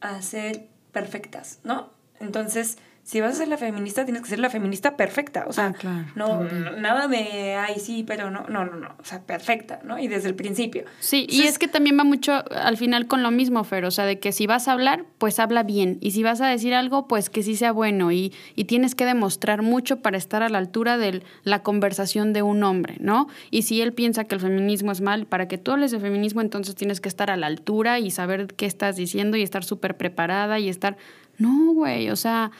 [0.00, 1.90] a ser perfectas, ¿no?
[2.20, 5.46] Entonces, si vas a ser la feminista, tienes que ser la feminista perfecta.
[5.48, 8.88] O sea, ah, no, nada de, ay, sí, pero no, no, no, no.
[9.00, 9.98] O sea, perfecta, ¿no?
[9.98, 10.84] Y desde el principio.
[11.00, 13.86] Sí, y es que también va mucho al final con lo mismo, Fer.
[13.86, 15.96] O sea, de que si vas a hablar, pues habla bien.
[16.02, 18.12] Y si vas a decir algo, pues que sí sea bueno.
[18.12, 22.42] Y, y tienes que demostrar mucho para estar a la altura de la conversación de
[22.42, 23.28] un hombre, ¿no?
[23.50, 26.42] Y si él piensa que el feminismo es mal, para que tú hables de feminismo,
[26.42, 29.96] entonces tienes que estar a la altura y saber qué estás diciendo y estar súper
[29.96, 30.98] preparada y estar.
[31.38, 32.50] No, güey, o sea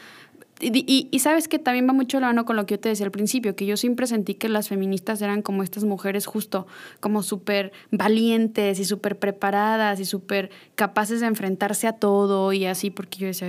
[0.61, 3.07] y, y, sabes que también va mucho la mano con lo que yo te decía
[3.07, 6.67] al principio, que yo siempre sentí que las feministas eran como estas mujeres justo,
[7.01, 12.91] como súper valientes y súper preparadas y súper capaces de enfrentarse a todo y así,
[12.91, 13.49] porque yo decía,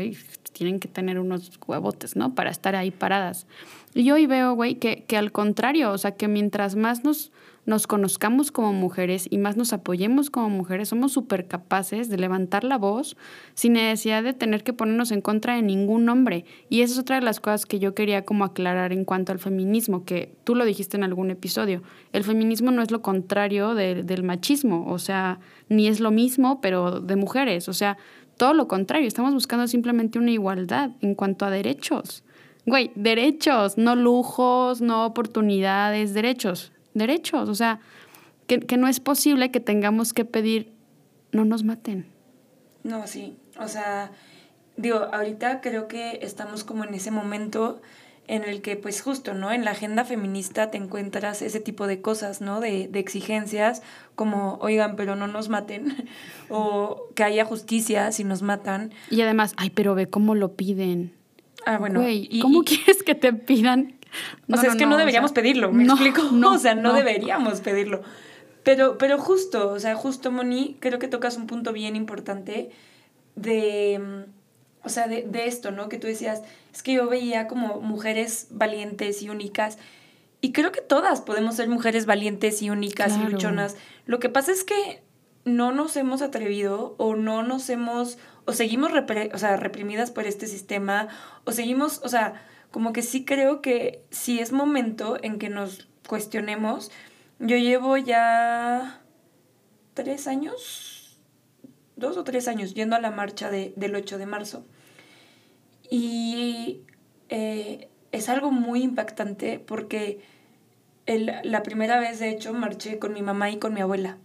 [0.54, 2.36] tienen que tener unos huevotes, ¿no?
[2.36, 3.48] Para estar ahí paradas.
[3.96, 7.32] Y hoy veo, güey, que, que al contrario, o sea, que mientras más nos
[7.70, 12.64] nos conozcamos como mujeres y más nos apoyemos como mujeres, somos súper capaces de levantar
[12.64, 13.16] la voz
[13.54, 16.46] sin necesidad de tener que ponernos en contra de ningún hombre.
[16.70, 19.38] Y esa es otra de las cosas que yo quería como aclarar en cuanto al
[19.38, 21.84] feminismo, que tú lo dijiste en algún episodio.
[22.12, 27.00] El feminismo no es lo contrario del machismo, o sea, ni es lo mismo, pero
[27.00, 27.98] de mujeres, o sea,
[28.38, 32.24] todo lo contrario, estamos buscando simplemente una igualdad en cuanto a derechos.
[32.66, 37.50] Güey, derechos, no lujos, no oportunidades, derechos derechos.
[37.50, 37.80] O sea,
[38.48, 40.72] que, no es posible que tengamos que pedir,
[41.32, 42.08] no nos maten.
[42.84, 43.38] No, sí.
[43.60, 44.12] O sea,
[44.78, 47.82] digo, ahorita creo que estamos como en ese momento
[48.28, 49.52] en el que, pues justo, ¿no?
[49.52, 52.60] En la agenda feminista te encuentras ese tipo de cosas, ¿no?
[52.60, 53.82] De, de exigencias
[54.16, 56.08] como, oigan, pero no nos maten,
[56.50, 58.94] o que haya justicia si nos matan.
[59.10, 61.14] Y además, ay, pero ve cómo lo piden.
[61.66, 62.02] Ah, bueno.
[62.42, 63.99] ¿cómo quieres que te pidan
[64.52, 66.24] o sea, es que no, deberíamos pedirlo, ¿me explico?
[66.32, 68.02] No, o sea, no, deberíamos pedirlo.
[68.64, 72.72] Pero, pero justo, o sea, justo, Moni, creo que tocas un punto bien importante
[73.36, 75.90] de, mm, o sea, de, de esto, ¿no?
[75.90, 76.42] Que tú decías,
[76.74, 79.78] es que yo veía como mujeres valientes y únicas.
[80.42, 83.76] Y creo que todas podemos ser mujeres valientes y únicas y luchonas.
[84.06, 85.02] Lo que pasa es que
[85.46, 88.92] no nos hemos atrevido o no nos hemos, o seguimos
[89.34, 91.08] o sea, reprimidas por este sistema,
[91.44, 92.42] o seguimos, o sea,
[92.72, 96.92] como que sí creo que sí es momento en que nos cuestionemos.
[97.40, 99.02] Yo llevo ya
[99.94, 101.20] tres años,
[101.96, 104.66] dos o tres años, yendo a la marcha de, del 8 de marzo.
[105.90, 106.82] Y
[107.30, 110.22] eh, es algo muy impactante porque
[111.06, 114.18] el, la primera vez, de hecho, marché con mi mamá y con mi abuela.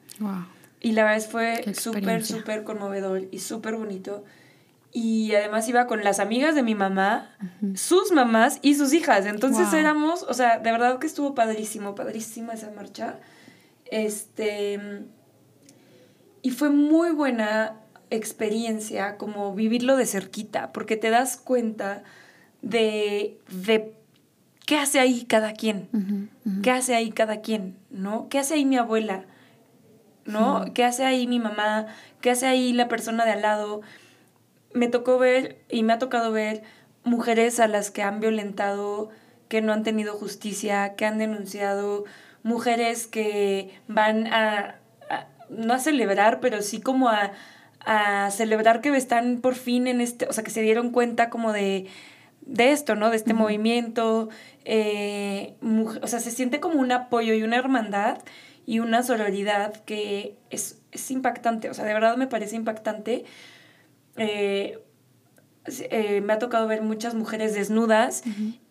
[0.81, 4.25] Y la vez fue súper, súper conmovedor y súper bonito.
[4.97, 7.29] Y además iba con las amigas de mi mamá,
[7.75, 9.27] sus mamás y sus hijas.
[9.27, 13.19] Entonces éramos, o sea, de verdad que estuvo padrísimo, padrísima esa marcha.
[13.87, 15.03] Este.
[16.43, 17.81] Y fue muy buena
[18.11, 22.05] experiencia como vivirlo de cerquita, porque te das cuenta
[22.63, 23.97] de, de
[24.65, 26.31] qué hace ahí cada quien,
[26.63, 28.29] qué hace ahí cada quien, ¿no?
[28.29, 29.25] ¿Qué hace ahí mi abuela?
[30.25, 30.67] ¿No?
[30.73, 31.87] ¿Qué hace ahí mi mamá?
[32.21, 33.83] ¿Qué hace ahí la persona de al lado?
[34.75, 36.63] Me tocó ver y me ha tocado ver
[37.05, 39.11] mujeres a las que han violentado,
[39.49, 42.05] que no han tenido justicia, que han denunciado,
[42.43, 44.77] mujeres que van a,
[45.49, 47.33] no a celebrar, pero sí como a,
[47.81, 51.53] a, celebrar que están por fin en este, o sea, que se dieron cuenta como
[51.53, 51.87] de,
[52.43, 53.11] de esto, ¿no?
[53.11, 54.29] De este movimiento.
[54.65, 55.55] Eh,
[56.03, 58.19] o sea, se siente como un apoyo y una hermandad
[58.67, 63.25] y una sororidad que es, es impactante, o sea, de verdad me parece impactante
[64.17, 64.79] eh,
[65.67, 68.23] eh, me ha tocado ver muchas mujeres desnudas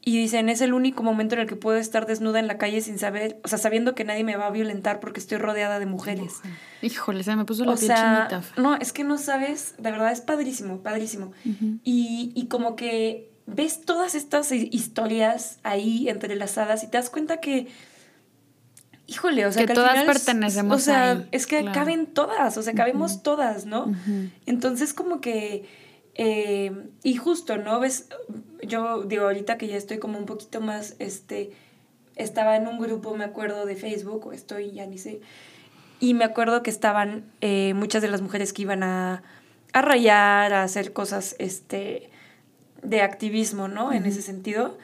[0.02, 2.82] y dicen, es el único momento en el que puedo estar desnuda en la calle
[2.82, 5.88] sin saber, o sea, sabiendo que nadie me va a violentar porque estoy rodeada de
[5.88, 6.42] mujeres.
[6.84, 8.44] Híjole, se me puso la piel chinita.
[8.58, 11.32] No, es que no sabes, de verdad es padrísimo, padrísimo.
[11.84, 17.68] y, y como que ves todas estas historias ahí entrelazadas y te das cuenta que
[19.08, 20.76] híjole, o sea, que, todas pertenecemos.
[20.76, 23.94] o sea, es que caben todas, o sea, cabemos todas, ¿no?
[24.46, 25.66] Entonces, como que,
[26.16, 26.72] eh,
[27.04, 27.80] y justo, ¿no?
[27.80, 28.08] Ves,
[28.62, 31.52] yo digo, ahorita que ya estoy como un poquito más, este,
[32.16, 35.22] estaba en un grupo, me acuerdo, de Facebook, o estoy, ya ni sé,
[36.00, 39.24] y me acuerdo que estaban eh, muchas de las mujeres que iban a,
[39.72, 42.10] a rayar, a hacer cosas, este,
[42.82, 43.94] de activismo, ¿no?
[43.94, 44.78] En ese sentido,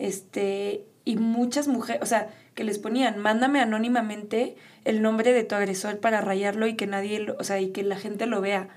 [0.00, 5.54] este, y muchas mujeres, o sea, que les ponían, mándame anónimamente el nombre de tu
[5.54, 8.68] agresor para rayarlo y que nadie, o sea, y que la gente lo vea.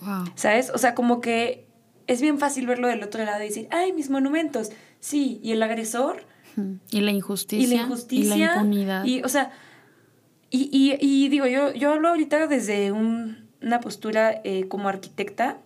[0.00, 0.24] Wow.
[0.34, 0.70] ¿Sabes?
[0.70, 1.66] O sea, como que
[2.06, 4.70] es bien fácil verlo del otro lado y decir, ay, mis monumentos.
[5.00, 6.24] Sí, y el agresor.
[6.90, 7.66] Y la injusticia.
[7.66, 8.36] Y la injusticia.
[8.36, 9.04] Y la impunidad.
[9.04, 9.52] Y, o sea,
[10.50, 15.58] y, y, y digo, yo, yo hablo ahorita desde un, una postura eh, como arquitecta.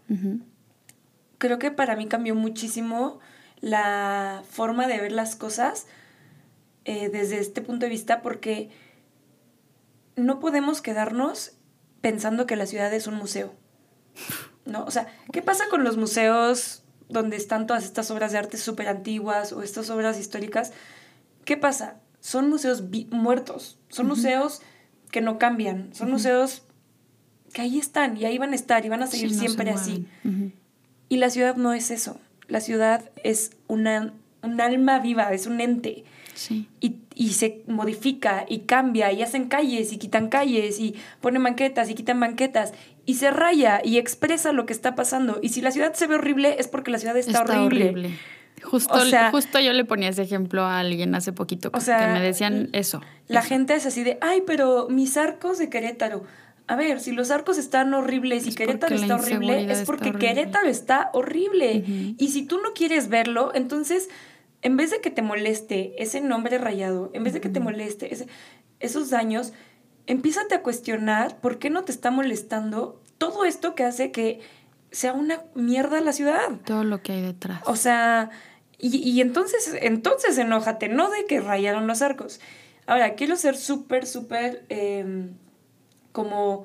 [1.39, 3.19] Creo que para mí cambió muchísimo
[3.61, 5.87] la forma de ver las cosas
[6.89, 8.71] eh, desde este punto de vista porque
[10.15, 11.51] no podemos quedarnos
[12.01, 13.53] pensando que la ciudad es un museo.
[14.67, 14.85] ¿No?
[14.85, 18.87] O sea, ¿qué pasa con los museos donde están todas estas obras de arte súper
[18.87, 20.73] antiguas o estas obras históricas?
[21.45, 21.97] ¿Qué pasa?
[22.21, 24.63] Son museos muertos, son museos
[25.11, 26.63] que no cambian, son museos
[27.53, 30.07] que ahí están y ahí van a estar y van a seguir siempre así.
[31.09, 32.21] Y la ciudad no es eso.
[32.47, 36.05] La ciudad es una, un alma viva, es un ente
[36.81, 41.95] y, se modifica y cambia y hacen calles y quitan calles y ponen banquetas y
[41.95, 42.73] quitan banquetas
[43.05, 45.39] y se raya y expresa lo que está pasando.
[45.43, 48.19] Y si la ciudad se ve horrible es porque la ciudad está, horrible.
[48.63, 48.95] Justo,
[49.31, 53.01] justo yo le ponía ese ejemplo a alguien hace poquito que me decían eso.
[53.29, 56.25] La gente es así de, ay, pero mis arcos de Querétaro.
[56.69, 61.11] A ver, si los arcos están horribles y Querétaro está horrible, es porque Querétaro está
[61.13, 61.85] horrible.
[62.19, 64.09] Y si tú no quieres verlo, entonces
[64.67, 68.11] en vez de que te moleste ese nombre rayado, en vez de que te moleste
[68.81, 69.53] esos daños,
[70.09, 74.41] empiézate a cuestionar por qué no te está molestando todo esto que hace que
[74.91, 76.51] sea una mierda la ciudad.
[76.65, 77.63] Todo lo que hay detrás.
[77.67, 78.31] O sea,
[78.77, 82.41] y, entonces, entonces enójate, no de que rayaron los arcos.
[82.89, 85.35] Ahora, quiero ser súper, súper, em,
[86.11, 86.65] como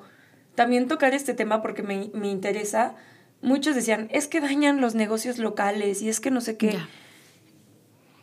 [0.56, 2.96] también tocar este tema porque me, interesa.
[3.42, 6.76] Muchos decían, es que dañan los negocios locales y es que no sé qué.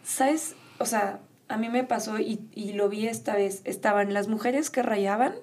[0.09, 0.55] ¿Sabes?
[0.79, 1.19] O sea,
[1.49, 2.39] a mí me pasó y,
[2.73, 3.61] lo vi esta vez.
[3.63, 5.35] Estaban las mujeres que rayaban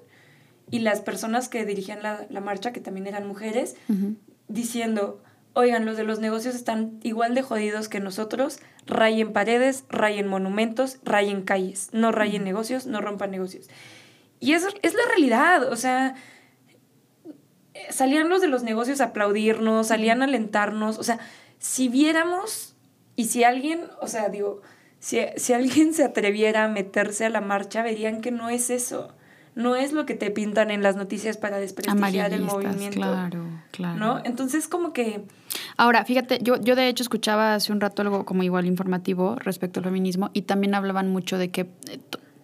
[0.73, 3.77] y las personas que dirigían la, marcha, que también eran mujeres,
[4.49, 10.27] diciendo, oigan, los de los negocios están igual de jodidos que nosotros, rayen paredes, rayen
[10.27, 13.69] monumentos, rayen calles, no rayen negocios, no rompan negocios.
[14.41, 16.17] Y eso es la realidad, o sea,
[17.91, 21.21] salían los de los negocios a aplaudirnos, salían a alentarnos, o sea,
[21.61, 22.76] si viéramos
[23.17, 24.63] y si alguien, o sea, digo,
[24.99, 29.13] si, alguien se atreviera a meterse a la marcha, verían que no es eso.
[29.55, 32.99] No es lo que te pintan en las noticias para desprestigiar el movimiento.
[32.99, 33.99] Claro, claro.
[33.99, 34.21] ¿No?
[34.25, 35.25] Entonces, como que.
[35.79, 39.81] Ahora, fíjate, yo, yo de hecho escuchaba hace un rato algo como igual informativo respecto
[39.81, 41.99] al feminismo y también hablaban mucho de que eh,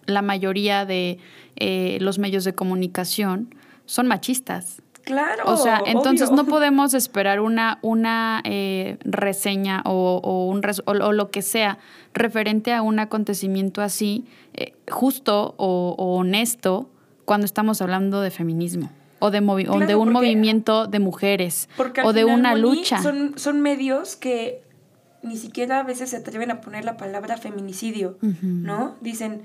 [0.07, 1.19] la mayoría de
[1.55, 3.53] eh, los medios de comunicación
[3.85, 4.81] son machistas.
[5.03, 5.43] Claro.
[5.45, 11.41] O sea, entonces no podemos esperar una, una eh, reseña o, un o, lo que
[11.41, 11.77] sea
[12.13, 16.89] referente a un acontecimiento así, eh, justo o, honesto,
[17.25, 18.89] cuando estamos hablando de feminismo.
[19.19, 21.69] o de, de un movimiento de mujeres
[22.03, 23.01] o de una lucha.
[23.01, 24.63] Son, son medios que
[25.23, 28.97] ni siquiera a veces se atreven a poner la palabra feminicidio, ¿no?
[28.99, 29.43] Dicen,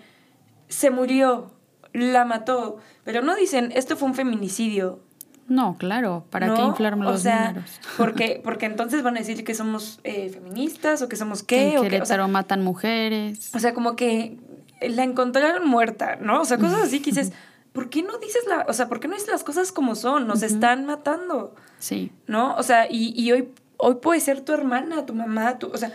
[0.68, 1.52] se murió,
[1.92, 5.00] la mató, pero no dicen, esto fue un feminicidio.
[5.48, 7.80] No, claro, ¿para qué inflarme los o sea, números?
[7.96, 11.70] Porque, porque entonces van a decir que somos eh, feministas o que somos qué.
[11.70, 13.50] Que en Querétaro matan mujeres.
[13.54, 14.38] O sea, como que
[14.80, 16.42] la encontraron muerta, ¿no?
[16.42, 17.32] O sea, cosas así que dices,
[17.72, 20.26] ¿por qué no dices la, o sea, por qué no dices las cosas como son?
[20.26, 21.54] Nos están matando.
[21.78, 22.12] Sí.
[22.26, 22.54] ¿No?
[22.56, 25.92] O sea, y, y hoy, hoy puede ser tu hermana, tu mamá, tu, o sea,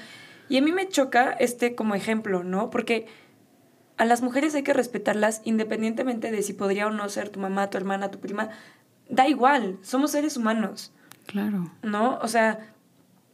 [0.49, 2.69] y a mí me choca este como ejemplo, ¿no?
[2.69, 3.07] Porque
[3.97, 7.69] a las mujeres hay que respetarlas independientemente de si podría o no ser tu mamá,
[7.69, 8.49] tu hermana, tu prima.
[9.09, 10.91] Da igual, somos seres humanos.
[11.25, 11.71] Claro.
[11.81, 12.19] ¿No?
[12.21, 12.59] O sea...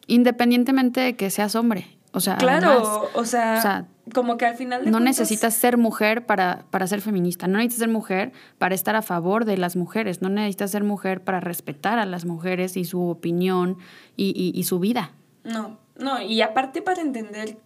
[0.08, 1.98] Independientemente de que seas hombre.
[2.12, 6.88] O sea, claro, o, sea, como que al final no necesitas ser mujer para, para
[6.88, 10.72] ser feminista, no necesitas ser mujer para estar a favor de las mujeres, no necesitas
[10.72, 13.78] ser mujer para respetar a las mujeres y su opinión
[14.18, 15.12] y, y su vida.
[15.44, 17.60] No, no, y aparte para entender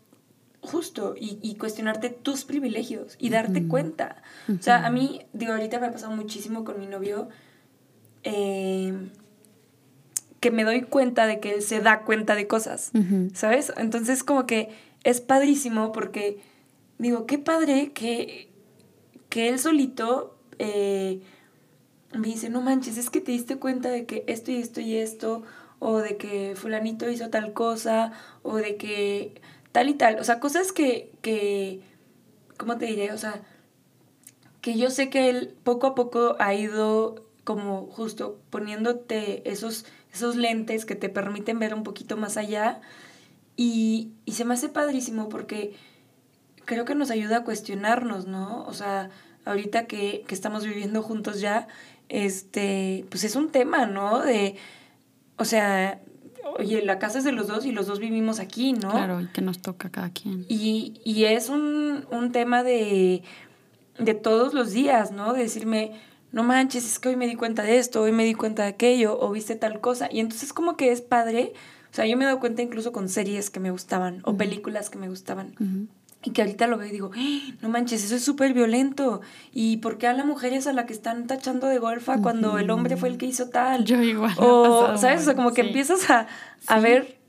[0.64, 4.24] justo y, cuestionarte tus privilegios y darte cuenta.
[4.50, 7.28] O sea, a mí, digo, ahorita me ha pasado muchísimo con mi novio
[8.24, 9.12] em,
[10.40, 12.92] que me doy cuenta de que él se da cuenta de cosas,
[13.34, 13.72] ¿sabes?
[13.78, 14.70] Entonces como que
[15.04, 16.42] es padrísimo porque
[16.98, 18.50] digo, qué padre que,
[19.30, 21.22] que él solito eh,
[22.14, 24.98] me dice, no manches, es que te diste cuenta de que esto y esto y
[24.98, 25.44] esto,
[25.80, 30.20] o de que fulanito hizo tal cosa, o de que tal y tal.
[30.20, 31.82] O sea, cosas que, que,
[32.58, 33.12] ¿cómo te diré?
[33.12, 33.42] O sea,
[34.62, 40.36] que yo sé que él poco a poco ha ido como justo poniéndote esos, esos
[40.36, 42.82] lentes que te permiten ver un poquito más allá.
[43.56, 45.76] Y, y se me hace padrísimo porque
[46.66, 48.64] creo que nos ayuda a cuestionarnos, ¿no?
[48.66, 49.10] O sea,
[49.46, 51.68] ahorita que, que estamos viviendo juntos ya,
[52.10, 54.22] este, pues es un tema, ¿no?
[54.22, 54.56] De,
[55.38, 56.02] o sea,
[56.58, 58.92] oye, la casa es de los dos y los dos vivimos aquí, ¿no?
[58.92, 60.46] Claro, y que nos toca cada quien.
[60.48, 63.24] Y, y es un, un tema de,
[64.00, 65.34] de todos los días, ¿no?
[65.34, 66.00] De decirme,
[66.34, 68.70] no manches, es que hoy me di cuenta de esto, hoy me di cuenta de
[68.70, 70.10] aquello, o viste tal cosa.
[70.12, 71.54] Y entonces como que es padre,
[71.92, 74.90] o sea, yo me he dado cuenta incluso con series que me gustaban o películas
[74.90, 75.54] que me gustaban.
[76.24, 77.40] Y que ahorita lo veo y digo, ¡Ah!
[77.62, 79.22] no manches, eso es súper violento.
[79.54, 82.58] ¿Y por qué a la mujer es a la que están tachando de golfa cuando
[82.58, 83.86] el hombre fue el que hizo tal?
[83.86, 84.34] Yo igual.
[84.38, 85.22] O, ¿sabes?
[85.22, 86.26] O sea, como que empiezas a,
[86.66, 87.20] a ver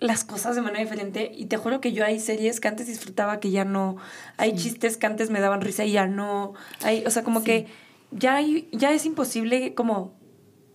[0.00, 1.32] las cosas de manera diferente.
[1.34, 3.96] Y te juro que yo hay series que antes disfrutaba que ya no.
[4.36, 6.52] Hay chistes que antes me daban risa y ya no.
[6.82, 7.68] Hay, o sea, como que
[8.10, 10.14] ya, hay, ya es imposible como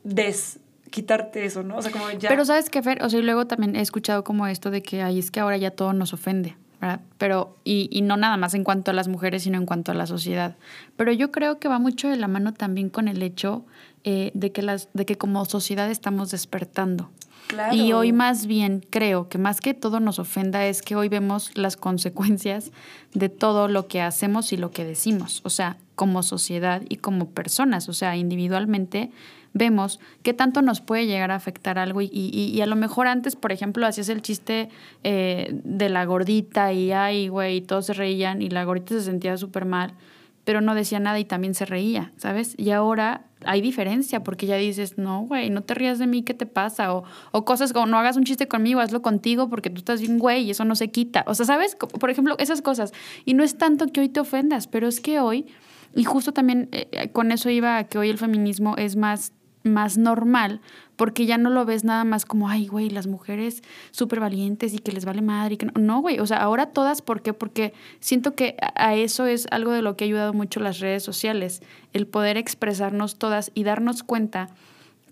[0.04, 0.60] des
[0.90, 1.78] quitarte eso, ¿no?
[1.78, 2.30] O sea, como ya...
[2.30, 3.04] Pero ¿sabes qué, Fer?
[3.04, 5.58] O sea, y luego también he escuchado como esto de que, ay, es que ahora
[5.58, 6.56] ya todo nos ofende.
[7.18, 9.96] Pero, y, y, no nada más en cuanto a las mujeres, sino en cuanto a
[9.96, 10.56] la sociedad.
[10.96, 13.66] Pero yo creo que va mucho de la mano también con el hecho
[14.04, 17.10] eh, de, que las, de que como sociedad estamos despertando.
[17.72, 21.56] Y hoy más bien creo que más que todo nos ofenda es que hoy vemos
[21.56, 22.72] las consecuencias
[23.14, 27.30] de todo lo que hacemos y lo que decimos, o sea, como sociedad y como
[27.30, 29.12] personas, o sea, individualmente
[29.54, 33.38] vemos qué tanto nos puede llegar a afectar algo y, y, a lo mejor antes,
[33.38, 34.70] por ejemplo, hacías el chiste
[35.04, 39.38] eh, de la gordita y ay, güey, todos se reían y la gordita se sentía
[39.38, 39.94] súper mal,
[40.44, 42.54] pero no decía nada y también se reía, ¿sabes?
[42.58, 46.34] Y ahora hay diferencia porque ya dices, no, güey, no te rías de mí, ¿qué
[46.34, 46.94] te pasa?
[46.94, 50.20] O, o cosas como, no hagas un chiste conmigo, hazlo contigo porque tú estás bien,
[50.20, 51.24] güey, y eso no se quita.
[51.28, 51.76] O sea, ¿sabes?
[51.76, 52.94] Por ejemplo, esas cosas.
[53.24, 55.46] Y no es tanto que hoy te ofendas, pero es que hoy,
[55.96, 59.34] y justo también eh, con eso iba a que hoy el feminismo es más
[59.66, 60.62] más normal,
[60.96, 64.80] porque ya no lo ves nada más como, ay, güey, las mujeres súper valientes y
[64.80, 67.34] que les vale madre y que no, güey, o sea, ahora todas, ¿por qué?
[67.34, 71.04] Porque siento que a eso es algo de lo que ha ayudado mucho las redes
[71.04, 71.62] sociales,
[71.94, 74.50] el poder expresarnos todas y darnos cuenta,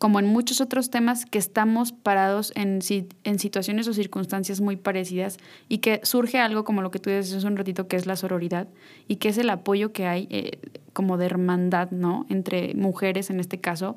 [0.04, 2.80] como en muchos otros temas, que estamos parados en,
[3.24, 5.38] en situaciones o circunstancias muy parecidas
[5.70, 8.18] y que surge algo como lo que tú dices hace un ratito, que es la
[8.18, 8.68] sororidad
[9.08, 10.60] y que es el apoyo que hay eh,
[10.92, 12.26] como de hermandad, ¿no?
[12.28, 13.96] Entre mujeres en este caso,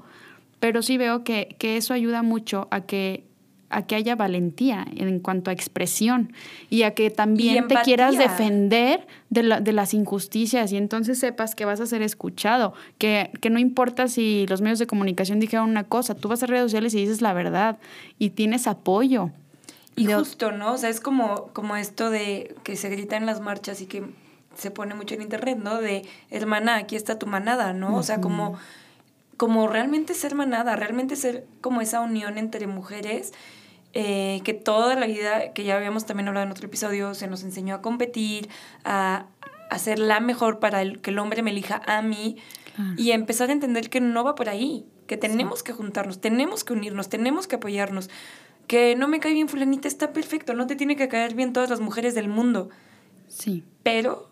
[0.61, 3.26] pero sí veo que, eso ayuda mucho a que
[3.70, 6.32] a que haya valentía en cuanto a expresión
[6.70, 9.42] y a que también te quieras defender de,
[9.72, 14.46] las injusticias y entonces sepas que vas a ser escuchado, que, que, no importa si
[14.48, 17.32] los medios de comunicación dijeron una cosa, tú vas a redes sociales y dices la
[17.32, 17.78] verdad
[18.18, 19.30] y tienes apoyo.
[19.96, 20.74] Y justo, ¿no?
[20.74, 24.04] O sea, es como, como esto de que se grita en las marchas y que
[24.54, 25.80] se pone mucho en internet, ¿no?
[25.80, 27.96] De hermana, aquí está tu manada, ¿no?
[27.96, 28.58] O sea, como
[29.37, 33.32] como realmente ser manada, realmente ser como esa unión entre mujeres.
[33.99, 37.43] Eh, que toda la vida, que ya habíamos también hablado en otro episodio, se nos
[37.45, 38.51] enseñó a competir,
[38.84, 39.26] a,
[39.70, 42.37] a ser la mejor para el, que el hombre me elija a mí
[42.99, 44.84] y empezar a entender que no va por ahí.
[45.07, 48.11] que tenemos que juntarnos, tenemos que unirnos, tenemos que apoyarnos,
[48.66, 51.70] que no me cae bien fulanita, está perfecto, no te tiene que caer bien todas
[51.70, 52.68] las mujeres del mundo.
[53.28, 53.64] Sí.
[53.82, 54.30] Pero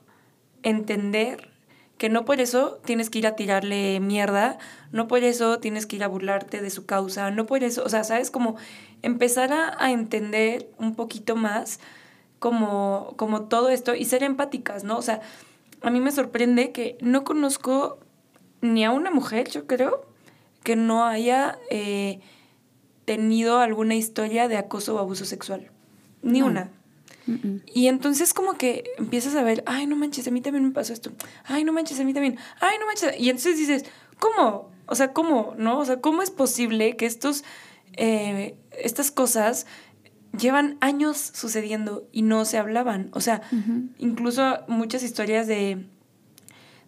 [0.63, 1.54] entender
[1.99, 4.59] que no por eso tienes que ir a tirarle mierda,
[4.91, 7.89] no por eso tienes que ir a burlarte de su causa, no por eso, o
[7.89, 8.57] sea, sabes, como
[9.03, 11.79] empezar a, entender un poquito más
[12.39, 14.99] como, como todo esto y ser empáticas, ¿no?
[14.99, 15.21] O sea,
[15.83, 17.99] a mí me sorprende que no conozco
[18.61, 20.07] ni a una mujer, yo creo,
[20.63, 22.21] que no haya eh,
[23.05, 25.71] tenido alguna historia de acoso o abuso sexual.
[26.23, 26.71] Ni una.
[27.67, 30.93] Y entonces como que empiezas a ver, ay, no manches, a mí también me pasó
[30.93, 31.13] esto.
[31.45, 32.39] Ay, no manches, a mí también.
[32.61, 33.19] Ay, no manches.
[33.19, 33.85] Y entonces dices,
[34.19, 34.71] ¿cómo?
[34.87, 35.55] O sea, ¿cómo?
[35.57, 35.79] ¿No?
[35.79, 37.45] O sea, ¿cómo es posible que estos,
[37.97, 39.67] eh, estas cosas
[40.39, 43.09] llevan años sucediendo y no se hablaban?
[43.13, 43.43] O sea,
[43.99, 45.87] incluso muchas historias de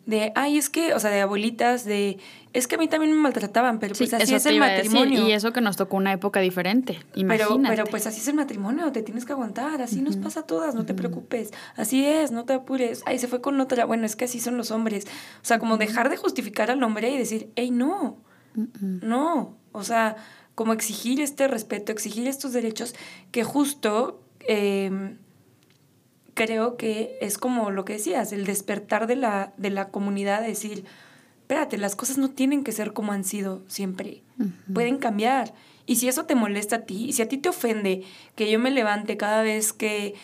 [0.06, 2.18] de, ay, es que, o sea, de abuelitas, de,
[2.56, 5.28] es que a mí también me maltrataban, pero pues así es el matrimonio.
[5.28, 8.90] y eso que nos tocó una época diferente, Pero, pero pues así es el matrimonio,
[8.92, 12.46] te tienes que aguantar, así nos pasa a todas, no te preocupes, así es, no
[12.46, 15.04] te apures, ay, se fue con otra, bueno, es que así son los hombres.
[15.42, 18.16] O sea, como dejar de justificar al hombre y decir, hey, no,
[18.80, 20.16] no, o sea,
[20.54, 22.94] como exigir este respeto, exigir estos derechos
[23.32, 24.22] que justo...
[24.48, 25.16] Eh,
[26.34, 30.84] creo que es como lo que decías, el despertar de la, de la comunidad, decir,
[31.46, 34.24] espérate, las cosas no tienen que ser como han sido siempre,
[34.74, 35.54] pueden cambiar.
[35.86, 38.02] Y si eso te molesta a ti, y si a ti te ofende
[38.34, 40.16] que yo me levante cada vez que,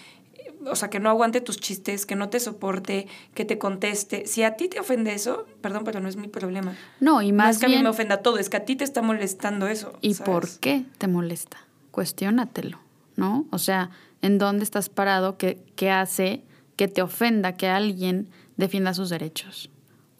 [0.66, 4.42] o sea, que no aguante tus chistes, que no te soporte, que te conteste, si
[4.42, 6.76] a ti te ofende eso, perdón, pero no es mi problema.
[6.98, 8.74] No, y más no es que a mí me ofenda todo, es que a ti
[8.74, 9.92] te está molestando eso.
[10.00, 11.58] ¿Y por qué te molesta?
[11.92, 12.80] Cuestiónatelo,
[13.14, 13.46] ¿no?
[13.50, 13.90] O sea,
[14.22, 16.42] en dónde estás parado que, hace
[16.74, 19.70] que te ofenda que alguien defienda sus derechos.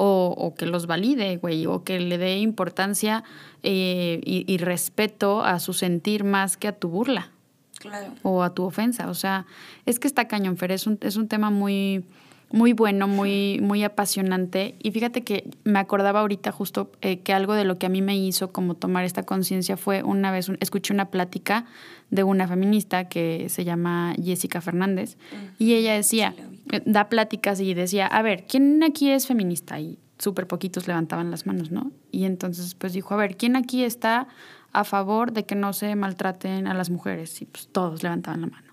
[0.05, 3.23] O, que los valide, güey, o que le dé importancia
[3.63, 7.31] eh, y, respeto a su sentir más que a tu burla.
[7.79, 8.13] Claro.
[8.23, 9.09] O a tu ofensa.
[9.11, 9.47] O sea,
[9.87, 12.05] es que está cañón, Fer, es un, es un tema muy,
[12.53, 14.77] muy bueno, muy, muy apasionante.
[14.83, 18.03] Y fíjate que me acordaba ahorita justo eh, que algo de lo que a mí
[18.03, 21.65] me hizo como tomar esta conciencia fue una vez, escuché una plática
[22.11, 25.17] de una feminista que se llama Jessica Fernández
[25.59, 26.35] y ella decía,
[26.71, 29.81] eh, da pláticas y decía, a ver, ¿quién aquí es feminista?
[29.81, 31.91] Y súper poquitos levantaban las manos, ¿no?
[32.11, 34.29] Y entonces pues dijo, a ver, ¿quién aquí está
[34.73, 37.41] a favor de que no se maltraten a las mujeres?
[37.41, 38.73] Y pues todos levantaban la mano.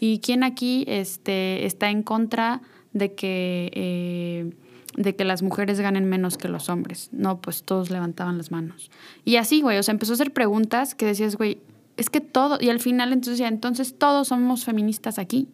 [0.00, 2.62] ¿Y quién aquí este, está en contra
[2.98, 4.50] de que, eh,
[4.96, 7.08] de que las mujeres ganen menos que los hombres.
[7.12, 8.90] No, pues todos levantaban las manos.
[9.24, 11.58] Y así, güey, o sea, empezó a hacer preguntas que decías, güey,
[11.96, 15.48] es que todo, y al final entonces ya, entonces todos somos feministas aquí.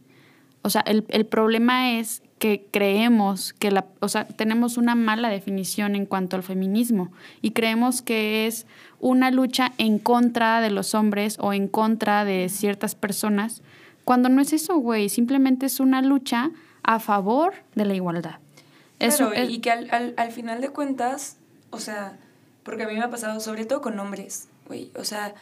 [0.63, 5.29] O sea, el, el problema es que creemos que la, o sea, tenemos una mala
[5.29, 8.67] definición en cuanto al feminismo y creemos que es
[8.99, 13.63] una lucha en contra de los hombres o en contra de ciertas personas,
[14.05, 16.51] cuando no es eso, güey, simplemente es una lucha
[16.85, 18.39] a favor de la igualdad.
[19.01, 21.39] Eso y que al, al, final de cuentas,
[21.71, 22.17] o sea,
[22.63, 25.35] porque a mí me ha pasado, sobre todo con hombres, güey, o sea,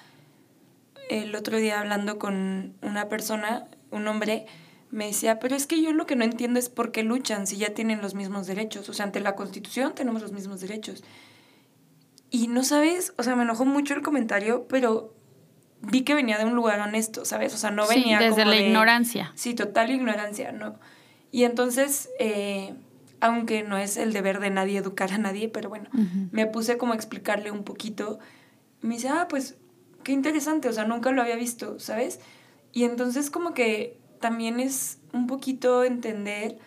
[1.10, 4.46] el otro día hablando con una persona, un hombre,
[4.90, 7.56] me decía, pero es que yo lo que no entiendo es por qué luchan si
[7.56, 8.88] ya tienen los mismos derechos.
[8.88, 11.02] O sea, ante la Constitución tenemos los mismos derechos.
[12.30, 15.14] Y no sabes, o sea, me enojó mucho el comentario, pero
[15.80, 17.54] vi que venía de un lugar honesto, ¿sabes?
[17.54, 19.32] O sea, no venía sí, desde la ignorancia.
[19.34, 20.76] Sí, total ignorancia, ¿no?
[21.32, 22.74] Y entonces, eh,
[23.20, 25.88] aunque no es el deber de nadie educar a nadie, pero bueno,
[26.30, 28.20] me puse como a explicarle un poquito.
[28.82, 29.56] Me dice, ah, pues
[30.04, 32.20] qué interesante, o sea, nunca lo había visto, ¿sabes?
[32.72, 36.58] Y entonces como que también es un poquito entender,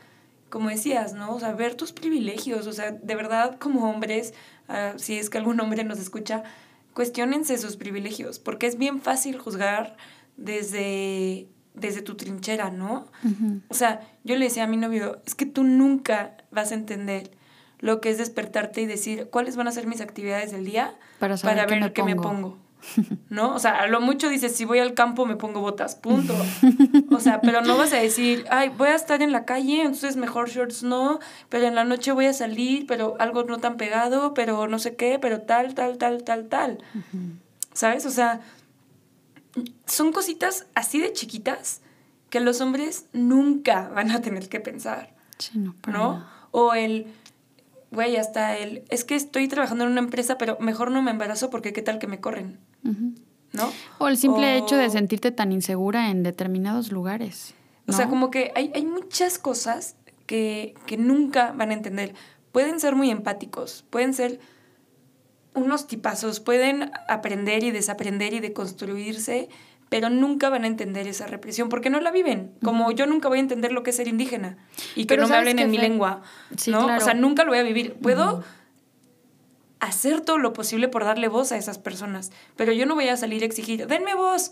[0.49, 1.36] como decías, ¿no?
[1.36, 4.34] O sea, ver tus privilegios, o sea, de verdad como hombres,
[4.68, 6.43] ah, si es que algún hombre nos escucha,
[6.93, 9.97] cuestionense sus privilegios, porque es bien fácil juzgar
[10.38, 13.08] desde desde tu trinchera, ¿no?
[13.70, 17.32] O sea, yo le decía a mi novio, es que tú nunca vas a entender
[17.80, 21.36] lo que es despertarte y decir cuáles van a ser mis actividades del día para,
[21.36, 22.58] ver qué, me, pongo.
[23.30, 23.54] ¿No?
[23.54, 26.34] O sea, a lo mucho dices, si voy al campo me pongo botas, punto.
[27.12, 30.16] O sea, pero no vas a decir, ay, voy a estar en la calle, entonces
[30.16, 31.20] mejor shorts no,
[31.50, 34.96] pero en la noche voy a salir, pero algo no tan pegado, pero no sé
[34.96, 36.80] qué, pero tal, tal, tal, tal, tal.
[37.74, 38.06] ¿Sabes?
[38.06, 38.42] O sea,
[39.86, 41.82] son cositas así de chiquitas
[42.30, 45.14] que los hombres nunca van a tener que pensar.
[45.53, 47.08] no, O el,
[47.91, 51.49] güey, hasta el, es que estoy trabajando en una empresa, pero mejor no me embarazo
[51.49, 52.60] porque qué tal que me corren.
[53.53, 53.72] ¿No?
[53.99, 57.53] O el simple hecho de sentirte tan insegura en determinados lugares.
[57.88, 59.95] O sea, como que hay, hay muchas cosas
[60.26, 62.16] que, que nunca van a entender.
[62.51, 64.39] Pueden ser muy empáticos, pueden ser
[65.56, 69.49] unos tipazos, pueden aprender y desaprender y deconstruirse,
[69.89, 72.51] pero nunca van a entender esa represión porque no la viven.
[72.64, 74.58] Como yo nunca voy a entender lo que es ser indígena
[74.95, 76.22] y que no me hablen en mi lengua,
[76.68, 76.88] ¿no?
[76.88, 77.95] O sea, nunca lo voy a vivir.
[77.95, 78.43] Puedo
[79.80, 83.18] hacer todo lo posible por darle voz a esas personas, pero yo no voy a
[83.18, 84.51] salir a exigir, denme voz.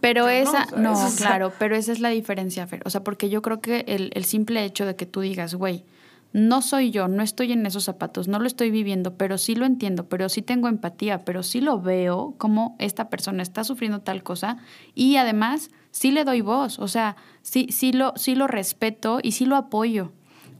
[0.00, 2.82] Pero esa, no, claro, pero esa es la diferencia, Fer.
[2.84, 5.84] O sea, porque yo creo que el, el simple hecho de que tú digas, güey,
[6.32, 9.66] no soy yo, no estoy en esos zapatos, no lo estoy viviendo, pero sí lo
[9.66, 14.22] entiendo, pero sí tengo empatía, pero sí lo veo como esta persona está sufriendo tal
[14.22, 14.58] cosa
[14.94, 19.32] y además sí le doy voz, o sea, sí, sí, lo, sí lo respeto y
[19.32, 20.12] sí lo apoyo.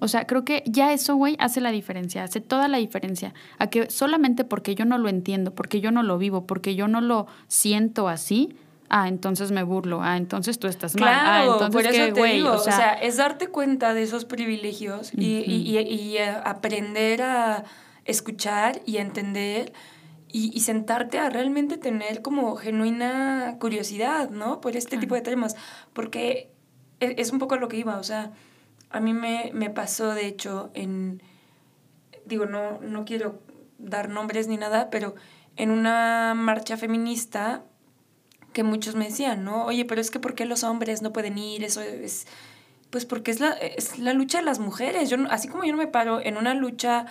[0.02, 3.34] O sea, creo que ya eso, güey, hace la diferencia, hace toda la diferencia.
[3.58, 6.88] A que solamente porque yo no lo entiendo, porque yo no lo vivo, porque yo
[6.88, 8.56] no lo siento así,
[8.90, 12.52] ah, entonces me burlo, ah, entonces tú estás mal, ah, entonces por eso te digo,
[12.52, 17.64] o sea, es darte cuenta de esos privilegios y, y, y, eh, aprender a
[18.04, 19.72] escuchar y entender
[20.32, 24.60] y, sentarte a realmente tener como genuina curiosidad, ¿no?
[24.60, 25.56] Por este tipo de temas,
[25.92, 26.52] porque
[27.00, 28.32] es, es, un poco lo que iba, o sea,
[28.90, 31.20] a mí me, me pasó, de hecho, en,
[32.26, 33.40] digo, no, no quiero
[33.78, 35.14] dar nombres ni nada, pero
[35.56, 37.64] en una marcha feminista
[38.52, 39.64] que muchos me decían, ¿no?
[39.64, 41.64] Oye, pero es que ¿por qué los hombres no pueden ir?
[41.64, 42.26] Eso es...
[42.90, 45.10] Pues porque es la, es la lucha de las mujeres.
[45.10, 47.06] Yo, así como yo no me paro en una lucha,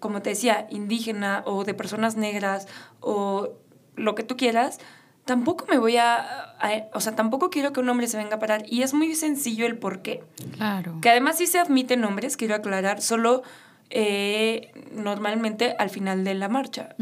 [0.00, 2.66] como te decía, indígena o de personas negras
[3.00, 3.50] o
[3.94, 4.80] lo que tú quieras,
[5.24, 6.56] tampoco me voy a,
[6.94, 8.64] o sea, tampoco quiero que un hombre se venga a parar.
[8.66, 10.24] Y es muy sencillo el por qué.
[10.56, 10.98] Claro.
[11.00, 13.42] Que además sí se admiten hombres, quiero aclarar, solo
[13.90, 16.96] eh, normalmente al final de la marcha.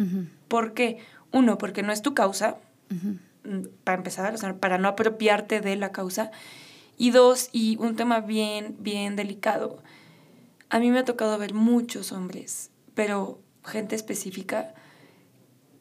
[0.48, 0.98] ¿Por qué?
[1.32, 2.56] Uno, porque no es tu causa.
[3.84, 6.30] Para empezar, o sea, para no apropiarte de la causa.
[6.96, 9.82] Y dos, y un tema bien, bien delicado.
[10.70, 14.74] A mí me ha tocado ver muchos hombres, pero gente específica,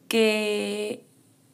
[0.08, 1.06] que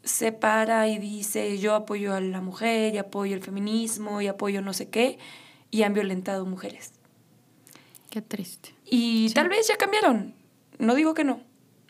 [0.04, 4.62] se para y dice yo apoyo a la mujer y apoyo el feminismo y apoyo
[4.62, 5.20] no sé qué,
[5.70, 6.94] y han violentado mujeres.
[8.10, 8.76] Qué triste.
[8.86, 10.36] Y tal vez ya cambiaron.
[10.80, 11.42] No digo que no,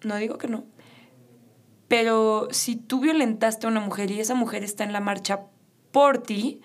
[0.03, 0.65] no digo que no.
[1.91, 5.41] Pero si tú violentaste a una mujer y esa mujer está en la marcha
[5.91, 6.61] por ti.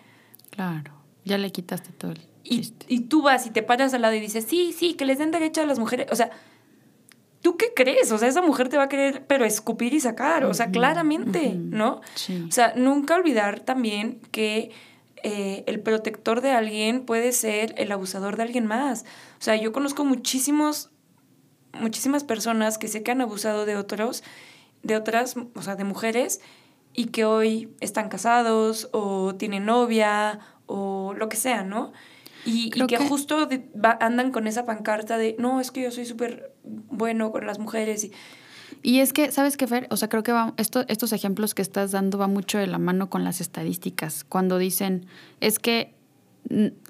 [0.50, 0.92] Claro,
[1.24, 4.20] ya le quitaste todo el y, y, tú vas y te paras al lado y
[4.20, 6.06] dices, sí, sí, que les den derecho a las mujeres.
[6.12, 6.30] O sea,
[7.42, 8.12] ¿tú qué crees?
[8.12, 10.44] O sea, esa mujer te va a querer, pero escupir y sacar.
[10.44, 12.02] O sea, claramente, ¿no?
[12.46, 14.70] O sea, nunca olvidar también que
[15.24, 19.04] eh, el protector de alguien puede ser el abusador de alguien más.
[19.40, 20.90] O sea, yo conozco muchísimos,
[21.72, 24.22] muchísimas personas que sé que han abusado de otros
[24.86, 26.40] de otras, o sea, de mujeres
[26.92, 31.92] y que hoy están casados o tienen novia o lo que sea, ¿no?
[32.44, 33.48] Y, que, justo
[34.00, 38.04] andan con esa pancarta de, no, es que yo soy súper bueno con las mujeres.
[38.04, 38.12] Y,
[38.82, 39.88] y es que, ¿sabes qué, Fer?
[39.90, 42.78] O sea, creo que va, esto, estos ejemplos que estás dando va mucho de la
[42.78, 44.22] mano con las estadísticas.
[44.22, 45.06] Cuando dicen,
[45.40, 45.92] es que,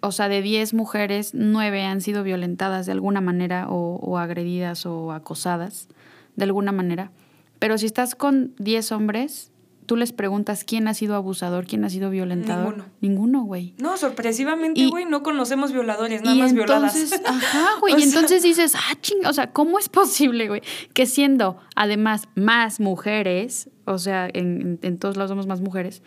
[0.02, 4.84] o sea, de 10 mujeres, 9 han sido violentadas de alguna manera o, o agredidas
[4.84, 5.88] o acosadas
[6.36, 7.12] de alguna manera.
[7.58, 9.50] Pero si estás con 10 hombres,
[9.86, 12.76] tú les preguntas quién ha sido abusador, quién ha sido violentador.
[12.76, 12.92] Ninguno.
[13.00, 13.74] Ninguno, güey.
[13.78, 17.44] No, sorpresivamente, güey, no conocemos violadores, nada más entonces, violadas.
[17.44, 17.98] Ajá, güey.
[17.98, 20.62] y entonces dices, ah, ching, o sea, ¿cómo es posible, güey?
[20.92, 26.02] Que siendo además más mujeres, o sea, en, en, todos lados somos más mujeres,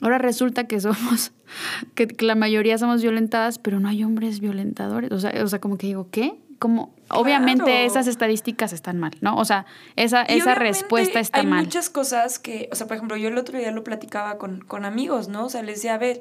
[0.00, 1.32] ahora resulta que somos,
[1.94, 5.10] que, la mayoría somos violentadas, pero no hay hombres violentadores.
[5.12, 6.34] O sea, o sea, como que digo, ¿qué?
[6.62, 9.36] Como, obviamente esas estadísticas están mal, ¿no?
[9.36, 11.58] O sea, esa, esa respuesta está mal.
[11.58, 14.60] Hay muchas cosas que, o sea, por ejemplo, yo el otro día lo platicaba con,
[14.60, 15.46] con amigos, ¿no?
[15.46, 16.20] O sea, les decía, a ver,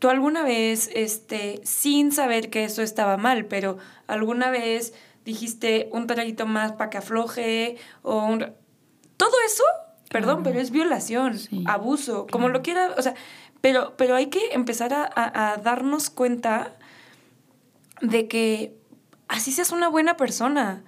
[0.00, 3.78] tú alguna vez, este, sin saber que eso estaba mal, pero
[4.08, 4.94] alguna vez
[5.24, 8.52] dijiste un traguito más para que afloje o un...
[9.16, 9.62] Todo eso,
[10.10, 13.14] perdón, pero es violación, abuso, como lo quiera, o sea,
[13.60, 16.72] pero, pero hay que empezar a, a darnos cuenta
[18.00, 18.74] de que
[19.28, 20.82] así seas una buena persona,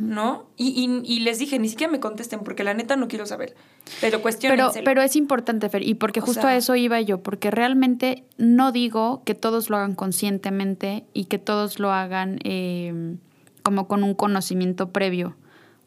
[0.00, 0.46] ¿no?
[0.56, 3.54] Y, y, les dije, ni siquiera me contesten, porque la neta no quiero saber.
[4.00, 4.72] Pero cuestiones.
[4.72, 8.72] Pero, pero es importante, Fer, y porque justo a eso iba yo, porque realmente no
[8.72, 13.18] digo que todos lo hagan conscientemente y que todos lo hagan em,
[13.62, 15.36] como con un conocimiento previo.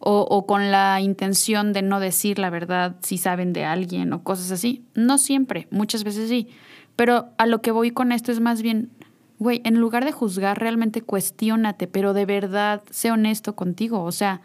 [0.01, 4.23] O, o, con la intención de no decir la verdad si saben de alguien o
[4.23, 4.85] cosas así.
[4.93, 6.47] No siempre, muchas veces sí.
[6.95, 8.91] Pero a lo que voy con esto es más bien,
[9.39, 14.03] güey, en lugar de juzgar, realmente cuestiónate, pero de verdad, sé honesto contigo.
[14.03, 14.41] O sea,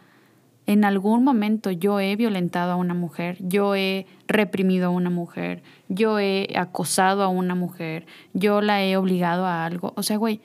[0.66, 5.62] en algún momento yo he violentado a una mujer, yo he reprimido a una mujer,
[5.88, 9.92] yo he acosado a una mujer, yo la he obligado a algo.
[9.97, 10.40] O sea, güey,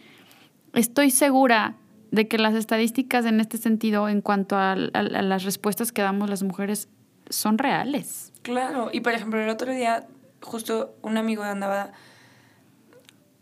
[0.73, 1.75] estoy segura
[2.11, 6.43] de que las estadísticas en este sentido, en cuanto a, las respuestas que damos las
[6.43, 6.89] mujeres,
[7.29, 8.33] son reales.
[8.41, 10.07] Claro, y por ejemplo, el otro día,
[10.41, 11.91] justo un amigo andaba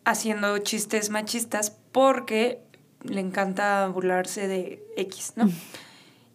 [0.07, 2.61] haciendo chistes machistas porque
[3.03, 5.49] le encanta burlarse de X, ¿no?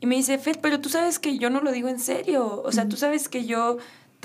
[0.01, 2.61] Y me dice, Fed, pero tú sabes que yo no lo digo en serio.
[2.65, 3.79] O sea, tú sabes que yo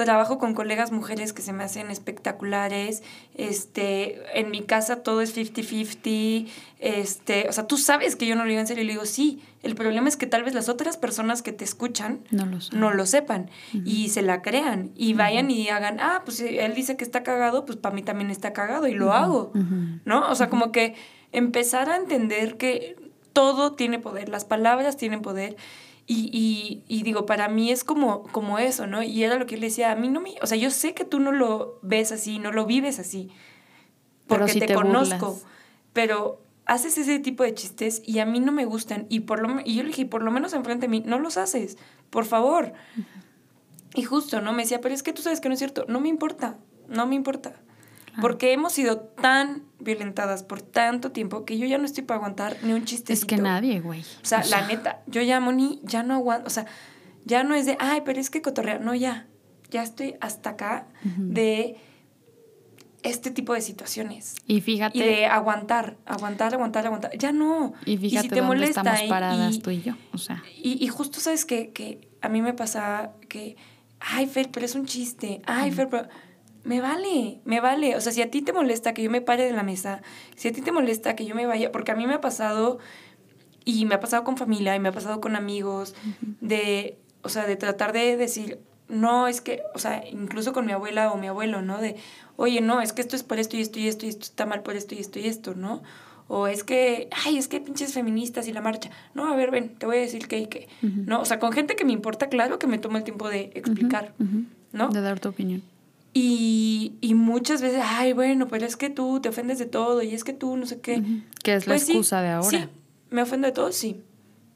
[0.05, 3.01] trabajo con colegas mujeres que se me hacen espectaculares.
[3.33, 6.47] Este, en mi casa todo es 50-50.
[6.79, 8.83] Este, o sea, tú sabes que yo no lo digo en serio.
[8.83, 9.41] Y le digo, sí.
[9.63, 13.49] El problema es que tal vez las otras personas que te escuchan no lo, sepan
[13.73, 17.65] y se la crean y vayan y hagan, ah, pues él dice que está cagado,
[17.65, 19.51] pues para mí también está cagado y lo hago.
[20.05, 20.29] ¿No?
[20.29, 20.93] O sea, como que
[21.31, 22.95] empezar a entender que
[23.33, 25.57] todo tiene poder, las palabras tienen poder.
[26.09, 29.03] Y, y, y, digo, para mí es como, como eso, ¿no?
[29.03, 30.35] Y era lo que le decía, a mí no me...
[30.41, 33.29] O sea, yo sé que tú no lo ves así, no lo vives así,
[34.25, 35.37] porque te, conozco,
[35.91, 39.05] pero haces ese tipo de chistes y a mí no me gustan.
[39.09, 41.37] Y, por lo, y yo le dije, por lo menos enfrente de mí, no los
[41.37, 41.77] haces,
[42.09, 42.71] por favor.
[43.93, 44.53] Y justo, ¿no?
[44.53, 45.85] Me decía, pero es que tú sabes que no es cierto.
[45.89, 47.61] No me importa, no me importa.
[48.21, 52.57] Porque hemos sido tan violentadas por tanto tiempo que yo ya no estoy para aguantar
[52.63, 53.13] ni un chiste.
[53.13, 54.01] Es que nadie, güey.
[54.01, 56.47] O sea, la neta, yo ya, Moni, ya no aguanto.
[56.47, 56.65] O sea,
[57.25, 58.79] ya no es de, ay, pero es que cotorrea.
[58.79, 59.27] No, ya.
[59.69, 61.77] Ya estoy hasta acá de
[63.03, 64.35] este tipo de situaciones.
[64.47, 64.97] Y fíjate.
[64.97, 67.17] Y de aguantar, aguantar, aguantar, aguantar.
[67.17, 67.73] Ya no.
[67.85, 69.95] Y fíjate y si te molesta, estamos paradas tú y yo.
[70.13, 70.43] O sea.
[70.61, 73.57] Y, y justo sabes que, que a mí me pasa que,
[73.99, 75.41] ay, Fer, pero es un chiste.
[75.45, 76.07] Ay, Fer, pero
[76.67, 77.95] me vale, me vale.
[77.95, 80.01] O sea, si a ti te molesta que yo me pare de la mesa,
[80.35, 82.77] si a ti te molesta que yo me vaya, porque a mí me ha pasado,
[83.63, 85.95] y me ha pasado con familia, y me ha pasado con amigos,
[86.41, 88.59] de, o sea, de tratar de decir,
[88.89, 91.79] no, es que, o sea, incluso con mi abuela o mi abuelo, ¿no?
[91.79, 91.95] De,
[92.35, 94.45] oye, no, es que esto es por esto y esto y esto y esto está
[94.45, 95.83] mal por esto y esto y esto, ¿no?
[96.27, 98.89] O es que, ay, es que pinches feministas y la marcha.
[99.13, 100.67] No, a ver, ven, te voy a decir que y que.
[100.81, 101.21] ¿No?
[101.21, 104.13] O sea, con gente que me importa, claro que me tomo el tiempo de explicar,
[104.73, 104.89] ¿no?
[104.89, 105.63] De dar tu opinión.
[106.13, 110.15] Y, y, muchas veces, ay, bueno, pero es que tú te ofendes de todo y
[110.15, 111.03] es que tú no sé qué.
[111.43, 112.49] ¿Qué es la pues excusa de ahora?
[112.49, 112.65] Sí,
[113.11, 114.01] me ofendo de todo, sí.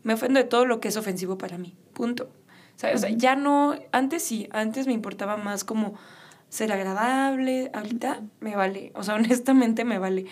[0.04, 1.76] Me ofendo de todo lo que es ofensivo para mí.
[1.94, 2.32] Punto.
[2.94, 5.94] O sea, ya no, antes sí, antes me importaba más como
[6.50, 10.26] ser agradable, ahorita me vale, o sea, honestamente me vale,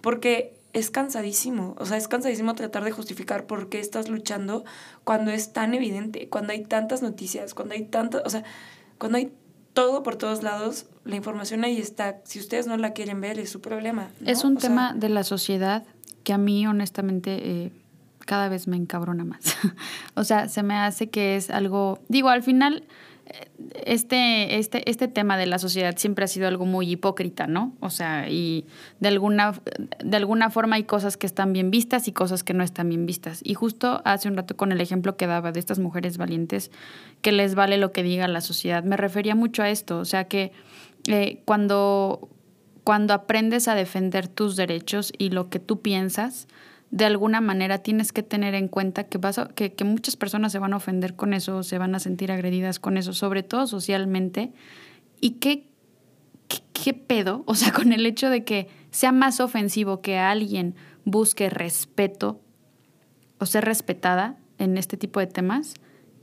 [0.00, 4.64] porque es cansadísimo, o sea, es cansadísimo tratar de justificar por qué estás luchando
[5.04, 8.44] cuando es tan evidente, cuando hay tantas noticias, cuando hay tantas, o sea,
[8.98, 9.32] cuando hay
[9.74, 12.20] todo por todos lados, la información ahí está.
[12.24, 14.08] Si ustedes no la quieren ver, es su problema.
[14.24, 15.84] Es un tema de la sociedad
[16.22, 17.72] que a mí honestamente eh,
[18.20, 19.56] cada vez me encabrona más.
[20.14, 22.84] o sea, se me hace que es algo, digo, al final
[23.84, 27.74] este, este, este tema de la sociedad siempre ha sido algo muy hipócrita, ¿no?
[27.80, 28.66] O sea, y
[29.00, 29.54] de alguna,
[30.04, 33.06] de alguna forma hay cosas que están bien vistas y cosas que no están bien
[33.06, 33.40] vistas.
[33.42, 36.70] Y justo hace un rato con el ejemplo que daba de estas mujeres valientes,
[37.22, 40.24] que les vale lo que diga la sociedad, me refería mucho a esto, o sea
[40.24, 40.52] que
[41.06, 42.28] eh, cuando,
[42.82, 46.48] cuando aprendes a defender tus derechos y lo que tú piensas,
[46.94, 49.18] de alguna manera tienes que tener en cuenta que,
[49.56, 52.78] que, que, muchas personas se van a ofender con eso, se van a sentir agredidas
[52.78, 54.52] con eso, sobre todo socialmente.
[55.20, 55.66] ¿Y qué,
[56.72, 57.42] qué, pedo?
[57.48, 62.40] O sea, con el hecho de que sea más ofensivo que alguien busque respeto
[63.38, 65.74] o ser respetada en este tipo de temas,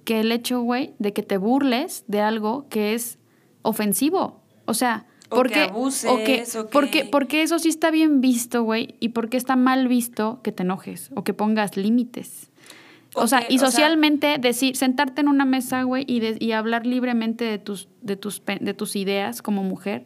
[0.05, 3.19] que el hecho, güey, de que te burles de algo que es
[3.61, 4.41] ofensivo.
[4.63, 5.05] O sea,
[5.35, 9.55] porque, abuses, o que, Porque, porque eso sí está bien visto, güey, y porque está
[9.55, 12.51] mal visto que te enojes o que pongas límites.
[13.13, 17.57] O, sea, y socialmente decir, sentarte en una mesa, güey, y, y hablar libremente de
[17.59, 20.05] tus, de, tus, de tus ideas como mujer,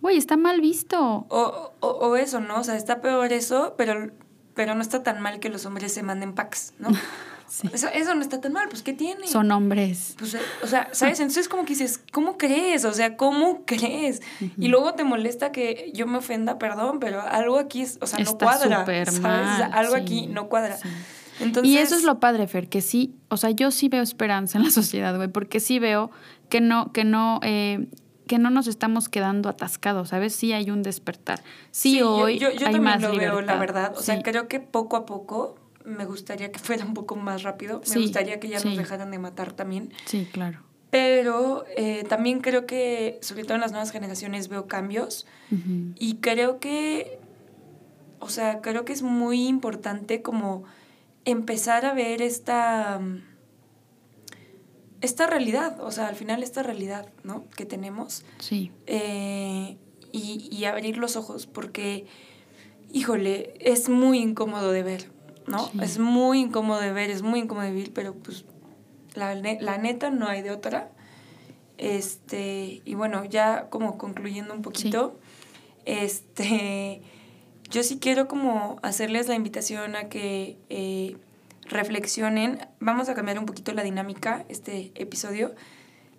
[0.00, 1.26] güey, está mal visto.
[1.28, 2.60] O, o, o, eso, ¿no?
[2.60, 4.10] O sea, está peor eso, pero,
[4.54, 6.88] pero no está tan mal que los hombres se manden packs, ¿no?
[7.72, 9.26] Eso, no está tan mal, pues ¿qué tiene?
[9.28, 10.14] Son hombres.
[10.18, 11.20] Pues, o sea, ¿sabes?
[11.20, 12.84] Entonces como que dices, ¿cómo crees?
[12.84, 14.22] O sea, ¿cómo crees?
[14.58, 18.18] Y luego te molesta que yo me ofenda, perdón, pero algo aquí, es, o sea,
[18.18, 18.84] no cuadra.
[18.84, 19.20] ¿sabes?
[19.20, 20.78] Mal, algo aquí no cuadra.
[21.40, 24.58] Entonces, y eso es lo padre, Fer, que sí, o sea, yo sí veo esperanza
[24.58, 26.10] en la sociedad, güey, porque sí veo
[26.48, 27.88] que no, que no, eh,
[28.26, 30.34] que no nos estamos quedando atascados, ¿sabes?
[30.34, 31.42] Sí hay un despertar.
[31.70, 33.94] Sí, hoy yo, yo, hay más lo veo, la verdad.
[33.96, 37.80] O sea, creo que poco a poco me gustaría que fuera un poco más rápido.
[37.94, 39.92] me gustaría que ya nos dejaran de matar también.
[40.06, 40.60] Sí, claro.
[40.90, 45.26] Pero eh, también creo que, sobre todo en las nuevas generaciones, veo cambios.
[45.96, 47.18] Y creo que,
[48.20, 50.64] o sea, creo que es muy importante como
[51.24, 53.00] empezar a ver esta,
[55.00, 57.44] esta realidad, o sea, al final esta realidad, ¿no?
[57.56, 58.24] Que tenemos.
[58.38, 58.70] Sí.
[58.86, 59.76] Eh,
[60.12, 62.06] y, y abrir los ojos, porque,
[62.92, 65.13] híjole, es muy incómodo de ver
[65.46, 65.70] ¿no?
[65.80, 68.44] Es muy incómodo de ver, es muy incómodo de vivir, pero pues
[69.14, 70.90] la, la neta no hay de otra.
[71.78, 75.18] Este, y bueno, ya como concluyendo un poquito,
[75.84, 77.02] este,
[77.70, 81.16] yo sí quiero como hacerles la invitación a que eh,
[81.66, 82.66] reflexionen.
[82.80, 85.54] Vamos a cambiar un poquito la dinámica este episodio.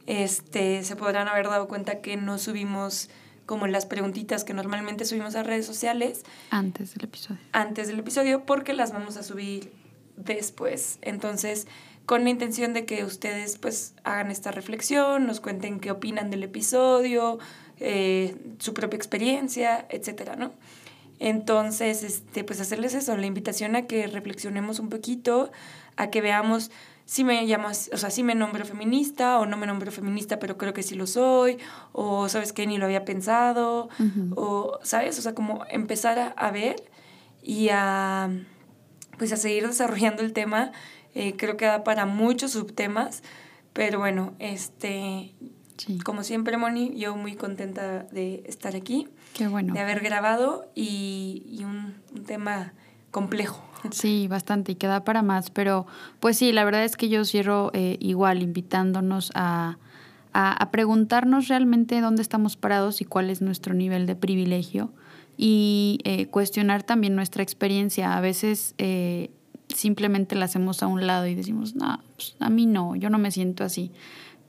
[0.08, 3.10] Este, se podrán haber dado cuenta que no subimos
[3.46, 6.24] como las preguntitas que normalmente subimos a redes sociales.
[6.50, 7.40] Antes del episodio.
[7.52, 9.72] Antes del episodio, porque las vamos a subir
[10.18, 11.00] después.
[11.02, 11.68] Entonces,
[12.06, 16.44] con la intención de que ustedes pues hagan esta reflexión, nos cuenten qué opinan del
[16.44, 17.40] episodio,
[17.80, 20.54] eh, su propia experiencia, etcétera, ¿no?
[21.20, 25.52] Entonces, este, pues hacerles eso, la invitación a que reflexionemos un poquito,
[25.96, 26.72] a que veamos
[27.06, 30.58] si me llamo, o sea, si me nombro feminista o no me nombro feminista, pero
[30.58, 31.60] creo que sí lo soy,
[31.92, 33.90] o sabes que ni lo había pensado,
[34.36, 35.18] o, ¿sabes?
[35.20, 36.84] O sea, como empezar a, a, ver
[37.44, 38.30] y a,
[39.20, 40.72] pues a seguir desarrollando el tema.
[41.14, 43.22] Eh, creo que da para muchos subtemas,
[43.72, 45.34] pero bueno, este,
[46.04, 49.08] como siempre, Moni, yo muy contenta de estar aquí.
[49.34, 49.74] Qué bueno.
[49.74, 52.74] De haber grabado y, y un, un tema
[53.12, 53.64] complejo.
[53.92, 55.86] Sí, bastante y queda para más, pero
[56.20, 59.78] pues sí, la verdad es que yo cierro eh, igual invitándonos a,
[60.34, 64.92] a, preguntarnos realmente dónde estamos parados y cuál es nuestro nivel de privilegio
[65.38, 68.18] y eh, cuestionar también nuestra experiencia.
[68.18, 69.32] A veces eh,
[69.74, 73.18] simplemente la hacemos a un lado y decimos, no, pues, a mí no, yo no
[73.18, 73.92] me siento así.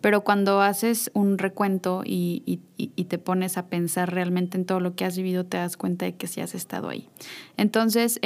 [0.01, 4.78] Pero cuando haces un recuento y, y, y, te pones a pensar realmente en todo
[4.78, 7.09] lo que has vivido, te das cuenta de que sí has estado ahí.
[7.57, 8.20] Entonces,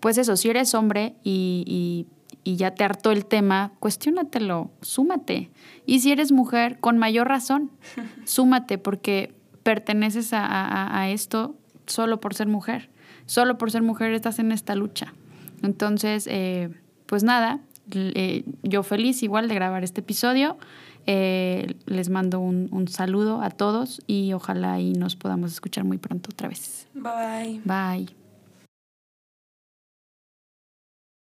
[0.00, 2.06] pues eso, si eres hombre y,
[2.44, 5.50] y, ya te hartó el tema, cuestiónatelo, súmate.
[5.84, 7.72] Y si eres mujer, con mayor razón,
[8.24, 9.34] súmate porque
[9.64, 12.88] perteneces a, a, esto solo por ser mujer.
[13.26, 15.12] Solo por ser mujer estás en esta lucha.
[15.62, 16.70] Entonces, eh,
[17.06, 20.56] pues nada, eh, yo feliz igual de grabar este episodio.
[21.06, 25.98] Eh, les mando un, un, saludo a todos y ojalá y nos podamos escuchar muy
[25.98, 26.88] pronto otra vez.
[26.94, 27.60] Bye.
[27.64, 28.25] Bye.